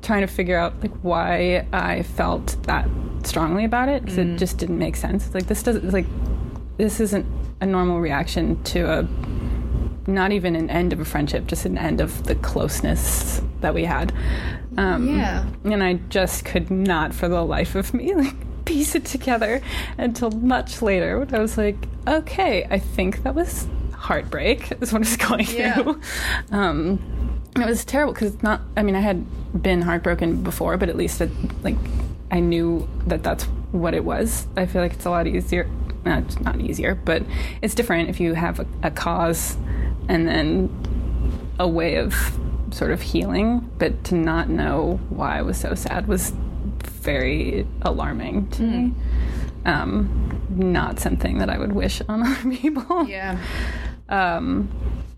trying 0.03 0.22
to 0.22 0.27
figure 0.27 0.59
out 0.59 0.81
like 0.81 0.94
why 1.03 1.66
I 1.72 2.03
felt 2.03 2.57
that 2.64 2.88
strongly 3.25 3.64
about 3.64 3.88
it 3.88 4.03
because 4.03 4.18
it 4.18 4.37
just 4.37 4.59
didn't 4.59 4.79
make 4.79 4.96
sense. 4.96 5.33
Like 5.35 5.46
this 5.46 5.62
doesn't 5.62 5.92
like 5.92 6.07
this 6.83 6.99
isn't 6.99 7.25
a 7.61 7.66
normal 7.66 8.01
reaction 8.01 8.61
to 8.64 8.81
a 8.90 9.09
not 10.11 10.33
even 10.33 10.57
an 10.57 10.68
end 10.68 10.92
of 10.92 10.99
a 10.99 11.05
friendship, 11.05 11.47
just 11.47 11.64
an 11.64 11.79
end 11.79 12.01
of 12.01 12.25
the 12.25 12.35
closeness 12.35 13.40
that 13.61 13.73
we 13.73 13.85
had. 13.85 14.12
Um, 14.77 15.09
Yeah. 15.16 15.45
And 15.62 15.81
I 15.83 15.95
just 16.09 16.45
could 16.45 16.73
not, 16.73 17.14
for 17.14 17.29
the 17.29 17.42
life 17.45 17.77
of 17.77 17.95
me, 17.95 18.12
like 18.16 18.35
piece 18.64 18.97
it 18.97 19.05
together 19.05 19.61
until 19.99 20.33
much 20.33 20.83
later 20.83 21.21
when 21.21 21.33
I 21.33 21.38
was 21.38 21.57
like, 21.57 21.77
okay, 22.09 22.66
I 22.68 22.81
think 22.81 23.23
that 23.23 23.37
was 23.37 23.68
heartbreak 23.95 24.73
is 24.81 24.92
what 24.92 24.99
I 24.99 25.09
was 25.09 25.16
going 25.29 25.47
Yeah. 25.49 25.75
through. 25.83 26.01
Um, 26.51 27.40
it 27.55 27.64
was 27.66 27.85
terrible 27.85 28.12
because 28.12 28.35
it's 28.35 28.42
not. 28.42 28.61
I 28.77 28.83
mean, 28.83 28.97
I 28.97 29.01
had 29.01 29.25
been 29.62 29.83
heartbroken 29.83 30.42
before, 30.42 30.77
but 30.79 30.88
at 30.88 30.97
least 30.97 31.21
it, 31.21 31.31
like 31.62 31.77
I 32.33 32.40
knew 32.40 32.88
that 33.07 33.23
that's 33.23 33.45
what 33.71 33.95
it 33.95 34.05
was. 34.05 34.49
I 34.57 34.66
feel 34.66 34.83
like 34.83 34.95
it's 34.95 35.05
a 35.05 35.11
lot 35.11 35.29
easier. 35.29 35.68
Not 36.05 36.25
it's 36.25 36.41
not 36.41 36.61
easier, 36.61 36.95
but 36.95 37.23
it's 37.61 37.75
different 37.75 38.09
if 38.09 38.21
you 38.21 38.35
have 38.35 38.61
a, 38.61 38.67
a 38.83 38.91
cause 38.91 39.57
and 40.09 40.27
then 40.27 40.69
a 41.59 41.69
way 41.69 41.97
of 41.97 42.38
sort 42.71 42.91
of 42.91 43.01
healing. 43.03 43.71
But 43.79 44.05
to 44.05 44.15
not 44.15 44.49
know 44.49 45.01
why 45.11 45.38
I 45.38 45.43
was 45.43 45.59
so 45.59 45.75
sad 45.75 46.07
was 46.07 46.33
very 46.85 47.67
alarming 47.83 48.49
to 48.51 48.62
me. 48.62 48.95
Um, 49.65 50.41
not 50.51 50.99
something 50.99 51.38
that 51.38 51.49
I 51.49 51.59
would 51.59 51.73
wish 51.73 52.03
on 52.09 52.23
other 52.27 52.51
people. 52.51 53.09
Yeah. 53.09 53.38
Um, 54.09 54.69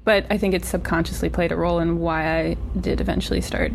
but 0.04 0.26
I 0.30 0.38
think 0.38 0.54
it 0.54 0.64
subconsciously 0.64 1.30
played 1.30 1.50
a 1.50 1.56
role 1.56 1.78
in 1.78 1.98
why 1.98 2.40
I 2.40 2.56
did 2.78 3.00
eventually 3.00 3.40
start 3.40 3.72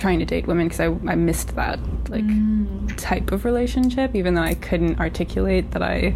trying 0.00 0.18
to 0.18 0.24
date 0.24 0.46
women 0.46 0.66
because 0.66 0.80
I, 0.80 0.86
I 1.10 1.14
missed 1.14 1.54
that 1.54 1.78
like 2.08 2.24
mm. 2.24 2.92
type 2.96 3.30
of 3.30 3.44
relationship, 3.44 4.16
even 4.16 4.34
though 4.34 4.42
I 4.42 4.54
couldn't 4.54 4.98
articulate 4.98 5.70
that 5.72 5.82
I 5.82 6.14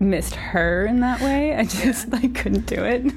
missed 0.00 0.34
her 0.34 0.86
in 0.86 1.00
that 1.00 1.20
way. 1.20 1.54
I 1.54 1.64
just 1.64 2.08
like 2.12 2.34
couldn't 2.34 2.66
do 2.66 2.84
it. 2.84 3.12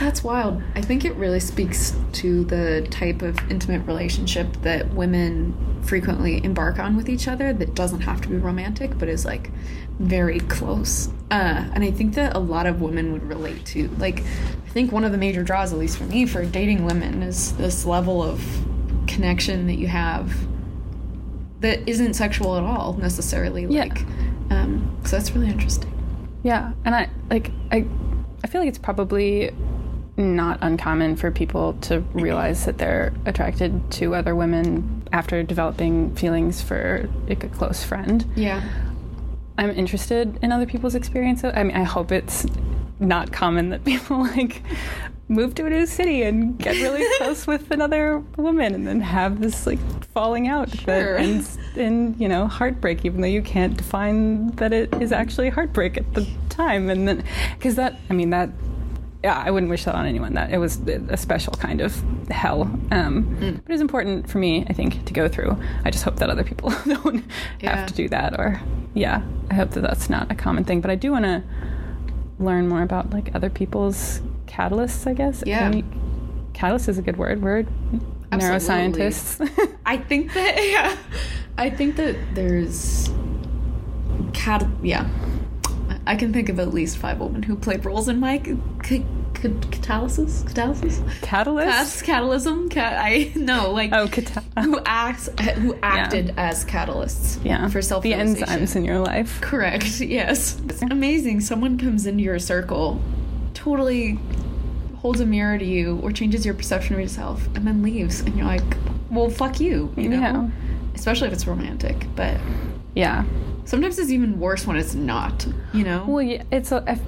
That's 0.00 0.24
wild. 0.24 0.62
I 0.74 0.80
think 0.80 1.04
it 1.04 1.14
really 1.14 1.40
speaks 1.40 1.94
to 2.14 2.44
the 2.44 2.86
type 2.90 3.22
of 3.22 3.38
intimate 3.50 3.86
relationship 3.86 4.50
that 4.62 4.88
women 4.94 5.82
frequently 5.82 6.42
embark 6.44 6.78
on 6.78 6.96
with 6.96 7.08
each 7.08 7.28
other 7.28 7.52
that 7.52 7.74
doesn't 7.74 8.00
have 8.00 8.20
to 8.22 8.28
be 8.28 8.36
romantic, 8.36 8.98
but 8.98 9.08
is 9.08 9.24
like 9.24 9.50
very 9.98 10.40
close. 10.40 11.08
Uh, 11.30 11.68
and 11.74 11.84
I 11.84 11.90
think 11.90 12.14
that 12.14 12.34
a 12.34 12.38
lot 12.38 12.66
of 12.66 12.80
women 12.80 13.12
would 13.12 13.22
relate 13.22 13.64
to. 13.66 13.88
Like, 13.98 14.20
I 14.20 14.70
think 14.70 14.92
one 14.92 15.04
of 15.04 15.12
the 15.12 15.18
major 15.18 15.42
draws, 15.42 15.72
at 15.72 15.78
least 15.78 15.98
for 15.98 16.04
me, 16.04 16.26
for 16.26 16.44
dating 16.44 16.84
women 16.84 17.22
is 17.22 17.54
this 17.56 17.84
level 17.84 18.22
of 18.22 18.42
connection 19.06 19.66
that 19.66 19.74
you 19.74 19.88
have 19.88 20.34
that 21.60 21.86
isn't 21.86 22.14
sexual 22.14 22.56
at 22.56 22.62
all 22.62 22.94
necessarily. 22.94 23.66
Yeah. 23.66 23.82
Like, 23.82 23.98
um, 24.50 24.96
so 25.04 25.16
that's 25.16 25.32
really 25.32 25.48
interesting. 25.48 25.89
Yeah, 26.42 26.72
and 26.84 26.94
I 26.94 27.08
like 27.28 27.50
I 27.70 27.86
I 28.42 28.46
feel 28.46 28.60
like 28.60 28.68
it's 28.68 28.78
probably 28.78 29.50
not 30.16 30.58
uncommon 30.60 31.16
for 31.16 31.30
people 31.30 31.74
to 31.74 32.00
realize 32.12 32.66
that 32.66 32.78
they're 32.78 33.12
attracted 33.26 33.90
to 33.92 34.14
other 34.14 34.34
women 34.34 35.02
after 35.12 35.42
developing 35.42 36.14
feelings 36.14 36.60
for 36.60 37.08
like 37.26 37.42
a 37.44 37.48
close 37.48 37.82
friend. 37.82 38.24
Yeah. 38.36 38.62
I'm 39.58 39.70
interested 39.70 40.38
in 40.42 40.52
other 40.52 40.66
people's 40.66 40.94
experiences. 40.94 41.52
I 41.54 41.64
mean, 41.64 41.76
I 41.76 41.82
hope 41.84 42.12
it's 42.12 42.46
not 42.98 43.32
common 43.32 43.70
that 43.70 43.84
people 43.84 44.22
like 44.36 44.62
move 45.30 45.54
to 45.54 45.64
a 45.64 45.70
new 45.70 45.86
city 45.86 46.22
and 46.22 46.58
get 46.58 46.74
really 46.82 47.04
close 47.18 47.46
with 47.46 47.70
another 47.70 48.18
woman 48.36 48.74
and 48.74 48.86
then 48.86 49.00
have 49.00 49.40
this 49.40 49.64
like 49.66 49.78
falling 50.12 50.48
out 50.48 50.68
Sure. 50.68 51.14
that 51.14 51.20
ends 51.20 51.56
in 51.76 52.16
you 52.18 52.28
know 52.28 52.46
heartbreak, 52.48 53.04
even 53.04 53.20
though 53.20 53.28
you 53.28 53.40
can't 53.40 53.76
define 53.76 54.48
that 54.56 54.72
it 54.72 54.92
is 55.00 55.12
actually 55.12 55.48
heartbreak 55.48 55.96
at 55.96 56.12
the 56.14 56.26
time. 56.48 56.90
And 56.90 57.06
then 57.08 57.24
because 57.56 57.76
that, 57.76 57.96
I 58.10 58.12
mean 58.12 58.30
that. 58.30 58.50
Yeah, 59.22 59.36
I 59.38 59.50
wouldn't 59.50 59.68
wish 59.68 59.84
that 59.84 59.94
on 59.94 60.06
anyone. 60.06 60.32
That 60.32 60.50
it 60.50 60.56
was 60.56 60.80
a 60.88 61.16
special 61.18 61.52
kind 61.52 61.82
of 61.82 61.94
hell, 62.30 62.62
um, 62.90 63.36
but 63.38 63.70
it 63.70 63.72
was 63.72 63.82
important 63.82 64.30
for 64.30 64.38
me, 64.38 64.64
I 64.66 64.72
think, 64.72 65.04
to 65.04 65.12
go 65.12 65.28
through. 65.28 65.58
I 65.84 65.90
just 65.90 66.04
hope 66.04 66.16
that 66.20 66.30
other 66.30 66.42
people 66.42 66.70
don't 66.86 67.22
Yeah. 67.60 67.76
have 67.76 67.86
to 67.88 67.92
do 67.94 68.08
that, 68.08 68.40
or 68.40 68.58
yeah, 68.94 69.20
I 69.50 69.54
hope 69.54 69.72
that 69.72 69.82
that's 69.82 70.08
not 70.08 70.32
a 70.32 70.34
common 70.34 70.64
thing. 70.64 70.80
But 70.80 70.90
I 70.90 70.94
do 70.94 71.12
want 71.12 71.26
to 71.26 71.42
learn 72.38 72.66
more 72.66 72.80
about 72.82 73.10
like 73.10 73.34
other 73.34 73.50
people's 73.50 74.22
catalysts. 74.50 75.06
I 75.06 75.14
guess. 75.14 75.42
Yeah. 75.46 75.70
We- 75.70 75.84
catalyst 76.52 76.88
is 76.88 76.98
a 76.98 77.02
good 77.02 77.16
word. 77.16 77.40
We're 77.42 77.64
Absolutely. 78.32 78.58
neuroscientists. 78.58 79.76
I 79.86 79.96
think 79.96 80.32
that 80.34 80.56
yeah, 80.70 80.96
I 81.56 81.70
think 81.70 81.96
that 81.96 82.16
there's 82.34 83.08
cat 84.32 84.66
yeah. 84.82 85.08
I 86.06 86.16
can 86.16 86.32
think 86.32 86.48
of 86.48 86.58
at 86.58 86.72
least 86.72 86.96
five 86.98 87.18
women 87.20 87.42
who 87.42 87.56
played 87.56 87.84
roles 87.84 88.08
in 88.08 88.18
my 88.20 88.38
c- 88.42 88.56
c- 88.84 89.04
catalysis, 89.34 90.42
catalysis, 90.44 91.20
catalyst. 91.22 92.04
Cat- 92.04 92.22
catalysm. 92.22 92.70
Cat- 92.70 92.98
I 93.02 93.32
no 93.36 93.72
like 93.72 93.90
Oh, 93.92 94.06
cata- 94.08 94.42
who 94.62 94.80
acts 94.86 95.28
who 95.56 95.76
acted 95.82 96.34
as 96.36 96.64
catalysts. 96.64 97.38
yeah. 97.44 97.68
for 97.68 97.82
self 97.82 98.02
the 98.02 98.12
enzymes 98.12 98.76
in 98.76 98.84
your 98.84 98.98
life. 99.00 99.40
Correct. 99.40 100.00
Yes. 100.00 100.60
It's 100.68 100.82
amazing. 100.82 101.40
Someone 101.40 101.78
comes 101.78 102.06
into 102.06 102.22
your 102.22 102.38
circle, 102.38 103.00
totally 103.62 104.18
holds 104.96 105.20
a 105.20 105.26
mirror 105.26 105.58
to 105.58 105.64
you 105.64 105.98
or 106.02 106.12
changes 106.12 106.44
your 106.44 106.54
perception 106.54 106.94
of 106.94 107.00
yourself, 107.00 107.46
and 107.54 107.66
then 107.66 107.82
leaves, 107.82 108.20
and 108.20 108.36
you're 108.36 108.46
like, 108.46 108.76
"Well, 109.10 109.30
fuck 109.30 109.60
you," 109.60 109.92
you 109.96 110.08
know. 110.08 110.20
Yeah. 110.20 110.48
Especially 110.94 111.28
if 111.28 111.32
it's 111.32 111.46
romantic, 111.46 112.06
but 112.14 112.36
Yeah. 112.94 113.24
sometimes 113.64 113.98
it's 113.98 114.10
even 114.10 114.38
worse 114.40 114.66
when 114.66 114.76
it's 114.76 114.94
not. 114.94 115.46
You 115.72 115.84
know. 115.84 116.04
Well, 116.06 116.22
yeah, 116.22 116.42
it's 116.50 116.72
a. 116.72 116.82
I, 116.86 116.98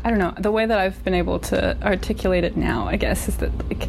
I 0.04 0.10
don't 0.10 0.18
know. 0.18 0.34
The 0.38 0.50
way 0.52 0.66
that 0.66 0.78
I've 0.78 1.02
been 1.04 1.14
able 1.14 1.38
to 1.50 1.76
articulate 1.82 2.44
it 2.44 2.56
now, 2.56 2.86
I 2.86 2.96
guess, 2.96 3.28
is 3.28 3.36
that 3.38 3.50
like 3.68 3.88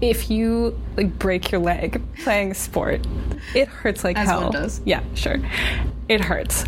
if 0.00 0.30
you 0.30 0.78
like 0.96 1.18
break 1.18 1.50
your 1.52 1.60
leg 1.60 2.00
playing 2.22 2.54
sport, 2.54 3.06
it 3.54 3.68
hurts 3.68 4.02
like 4.04 4.16
As 4.18 4.28
hell. 4.28 4.52
Yeah, 4.84 5.02
sure. 5.14 5.36
It 6.08 6.20
hurts. 6.22 6.64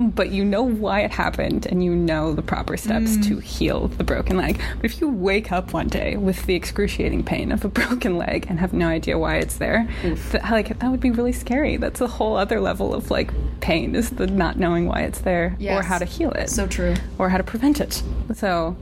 But 0.00 0.30
you 0.30 0.44
know 0.44 0.62
why 0.62 1.00
it 1.00 1.10
happened 1.10 1.66
and 1.66 1.82
you 1.82 1.94
know 1.94 2.32
the 2.32 2.42
proper 2.42 2.76
steps 2.76 3.16
Mm. 3.16 3.26
to 3.28 3.38
heal 3.40 3.88
the 3.88 4.04
broken 4.04 4.36
leg. 4.36 4.60
But 4.76 4.84
if 4.84 5.00
you 5.00 5.08
wake 5.08 5.50
up 5.50 5.72
one 5.72 5.88
day 5.88 6.16
with 6.16 6.46
the 6.46 6.54
excruciating 6.54 7.24
pain 7.24 7.50
of 7.50 7.64
a 7.64 7.68
broken 7.80 8.16
leg 8.16 8.46
and 8.48 8.60
have 8.60 8.72
no 8.72 8.86
idea 8.86 9.18
why 9.18 9.36
it's 9.36 9.56
there, 9.56 9.88
that, 10.32 10.50
like 10.50 10.78
that 10.78 10.90
would 10.90 11.00
be 11.00 11.10
really 11.10 11.32
scary. 11.32 11.76
That's 11.78 12.00
a 12.00 12.06
whole 12.06 12.36
other 12.36 12.60
level 12.60 12.94
of 12.94 13.10
like 13.10 13.30
pain 13.60 13.96
is 13.96 14.10
the 14.10 14.26
not 14.28 14.56
knowing 14.56 14.86
why 14.86 15.00
it's 15.00 15.20
there 15.20 15.56
or 15.78 15.82
how 15.82 15.98
to 15.98 16.04
heal 16.04 16.30
it 16.32 16.48
so 16.48 16.66
true. 16.68 16.94
or 17.18 17.28
how 17.28 17.36
to 17.38 17.44
prevent 17.44 17.80
it. 17.80 18.02
So 18.34 18.76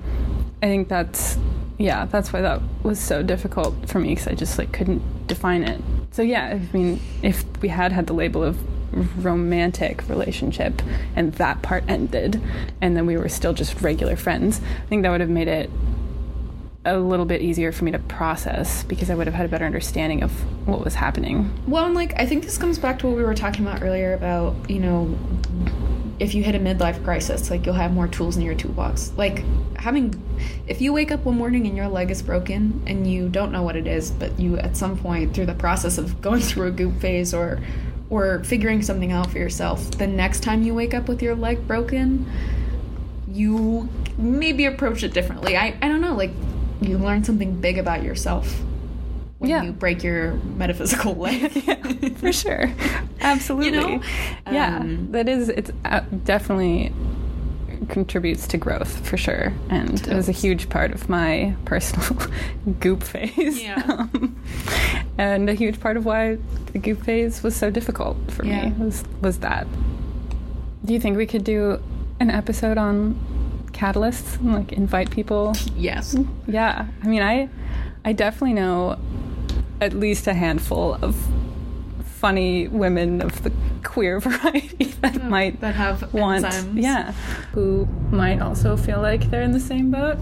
I 0.62 0.66
think 0.66 0.88
that's 0.88 1.38
yeah, 1.79 2.07
that's 2.07 2.33
why 2.33 2.40
that 2.42 2.61
was 2.83 2.98
so 2.98 3.22
difficult 3.22 3.88
for 3.88 3.98
me 4.00 4.11
because 4.11 4.29
I 4.29 4.35
just 4.35 4.59
like 4.59 4.72
couldn't 4.72 5.02
define 5.26 5.62
it. 5.62 5.81
So 6.11 6.22
yeah, 6.22 6.59
I 6.59 6.76
mean, 6.76 7.00
if 7.22 7.44
we 7.62 7.68
had 7.68 7.92
had 7.92 8.07
the 8.07 8.14
label 8.14 8.42
of 8.42 8.59
romantic 8.92 10.09
relationship 10.09 10.83
and 11.14 11.33
that 11.35 11.62
part 11.62 11.85
ended 11.88 12.40
and 12.81 12.96
then 12.96 13.07
we 13.07 13.16
were 13.16 13.29
still 13.29 13.53
just 13.53 13.81
regular 13.81 14.16
friends, 14.16 14.61
I 14.61 14.87
think 14.88 15.03
that 15.03 15.11
would 15.11 15.20
have 15.20 15.31
made 15.31 15.49
it 15.49 15.70
a 16.87 16.99
little 16.99 17.27
bit 17.27 17.42
easier 17.42 17.72
for 17.72 17.85
me 17.85 17.90
to 17.90 17.99
process 17.99 18.85
because 18.85 19.11
I 19.11 19.16
would 19.16 19.27
have 19.27 19.35
had 19.35 19.44
a 19.44 19.49
better 19.49 19.66
understanding 19.66 20.22
of 20.22 20.31
what 20.66 20.85
was 20.85 20.94
happening. 20.94 21.53
Well, 21.66 21.85
and 21.85 21.94
like 21.94 22.18
I 22.18 22.27
think 22.27 22.44
this 22.44 22.57
comes 22.57 22.79
back 22.79 23.01
to 23.01 23.09
what 23.09 23.16
we 23.16 23.25
were 23.25 23.35
talking 23.35 23.66
about 23.66 23.83
earlier 23.83 24.14
about, 24.14 24.55
you 24.70 24.79
know, 24.79 25.18
if 26.18 26.35
you 26.35 26.44
hit 26.44 26.55
a 26.55 26.59
midlife 26.59 27.03
crisis, 27.05 27.51
like 27.51 27.66
you'll 27.66 27.75
have 27.75 27.92
more 27.92 28.07
tools 28.07 28.37
in 28.37 28.42
your 28.42 28.55
toolbox. 28.55 29.12
Like 29.16 29.42
having 29.77 30.22
if 30.68 30.81
you 30.81 30.92
wake 30.92 31.11
up 31.11 31.25
one 31.25 31.37
morning 31.37 31.66
and 31.66 31.77
your 31.77 31.88
leg 31.88 32.11
is 32.11 32.22
broken 32.22 32.83
and 32.87 33.11
you 33.11 33.29
don't 33.29 33.51
know 33.51 33.62
what 33.62 33.75
it 33.75 33.88
is, 33.88 34.12
but 34.12 34.38
you 34.38 34.57
at 34.59 34.77
some 34.77 34.96
point 34.96 35.35
through 35.35 35.46
the 35.46 35.55
process 35.55 35.99
of 35.99 36.20
going 36.22 36.40
through 36.40 36.68
a 36.68 36.70
goop 36.70 37.01
phase 37.01 37.35
or 37.35 37.61
or 38.10 38.42
figuring 38.44 38.82
something 38.82 39.12
out 39.12 39.30
for 39.30 39.38
yourself, 39.38 39.90
the 39.92 40.06
next 40.06 40.40
time 40.42 40.62
you 40.62 40.74
wake 40.74 40.94
up 40.94 41.08
with 41.08 41.22
your 41.22 41.34
leg 41.34 41.66
broken, 41.66 42.26
you 43.28 43.88
maybe 44.16 44.64
approach 44.66 45.02
it 45.02 45.12
differently. 45.12 45.56
I, 45.56 45.76
I 45.82 45.88
don't 45.88 46.00
know, 46.00 46.14
like 46.14 46.30
you 46.80 46.98
learn 46.98 47.24
something 47.24 47.60
big 47.60 47.78
about 47.78 48.02
yourself 48.02 48.62
when 49.38 49.50
Yeah. 49.50 49.62
you 49.64 49.72
break 49.72 50.02
your 50.02 50.34
metaphysical 50.56 51.14
leg. 51.16 51.52
yeah, 51.66 52.08
for 52.16 52.32
sure. 52.32 52.72
Absolutely. 53.20 53.66
You 53.80 53.98
know? 53.98 54.02
yeah, 54.52 54.78
Um, 54.78 55.08
that 55.12 55.28
is, 55.28 55.48
it's 55.48 55.70
uh, 55.84 56.00
definitely 56.24 56.92
contributes 57.88 58.46
to 58.48 58.57
growth 58.59 59.07
for 59.07 59.16
sure. 59.16 59.52
And 59.70 60.00
it 60.07 60.14
was 60.14 60.29
a 60.29 60.33
huge 60.33 60.68
part 60.68 60.92
of 60.92 61.09
my 61.09 61.55
personal 61.64 62.29
goop 62.81 63.02
phase. 63.02 63.62
Yeah. 63.62 64.07
Um, 64.16 64.37
and 65.18 65.48
a 65.48 65.55
huge 65.55 65.81
part 65.81 65.96
of 65.96 66.05
why 66.05 66.37
the 66.72 66.79
goop 66.79 67.02
phase 67.02 67.42
was 67.42 67.57
so 67.57 67.70
difficult 67.70 68.16
for 68.31 68.44
Yeah. 68.44 68.68
me 68.68 68.85
was, 68.85 69.05
was 69.22 69.38
that. 69.38 69.66
Do 70.85 70.92
you 70.92 71.00
think 71.00 71.16
we 71.16 71.26
could 71.26 71.42
do 71.44 71.81
an 72.20 72.31
episode 72.31 72.76
on 72.79 73.14
catalysts 73.72 74.38
and 74.40 74.55
like 74.55 74.72
invite 74.72 75.11
people 75.11 75.55
yes. 75.74 76.16
yeah, 76.46 76.87
I 77.02 77.07
mean, 77.07 77.22
I, 77.22 77.48
I 78.05 78.12
definitely 78.12 78.55
know 78.55 78.98
at 79.81 79.92
least 79.94 80.26
a 80.26 80.35
handful 80.35 80.94
of 81.02 81.16
funny 82.20 82.68
women 82.68 83.20
of 83.22 83.42
the 83.42 83.52
queer 83.85 84.18
variety 84.29 84.85
that 85.02 85.16
hmm, 85.16 85.29
might 85.29 85.61
that 85.61 85.74
have 85.74 86.12
want, 86.12 86.44
enzymes. 86.44 86.83
yeah, 86.83 87.12
who 87.52 87.87
might 88.11 88.40
also 88.40 88.76
feel 88.76 89.00
like 89.02 89.31
they're 89.31 89.42
in 89.42 89.52
the 89.52 89.61
same 89.61 89.90
boat 89.90 90.16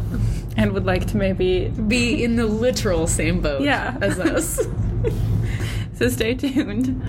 and 0.57 0.73
would 0.73 0.85
like 0.85 1.07
to 1.09 1.17
maybe. 1.17 1.69
Be 1.69 2.23
in 2.25 2.37
the 2.37 2.47
literal 2.47 3.07
same 3.07 3.41
boat 3.41 3.63
Yeah. 3.63 3.97
as 4.01 4.19
us. 4.19 4.61
So 5.97 6.09
stay 6.09 6.35
tuned. 6.35 7.01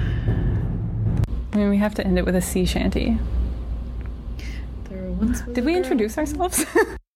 I 1.54 1.58
mean, 1.58 1.70
we 1.72 1.78
have 1.78 1.96
to 1.96 2.06
end 2.06 2.20
it 2.20 2.26
with 2.26 2.36
a 2.36 2.42
sea 2.42 2.66
shanty. 2.66 3.18
there 4.90 5.10
once 5.12 5.44
was 5.44 5.56
Did 5.56 5.66
we 5.66 5.72
girl- 5.74 5.82
introduce 5.82 6.18
ourselves? 6.20 6.64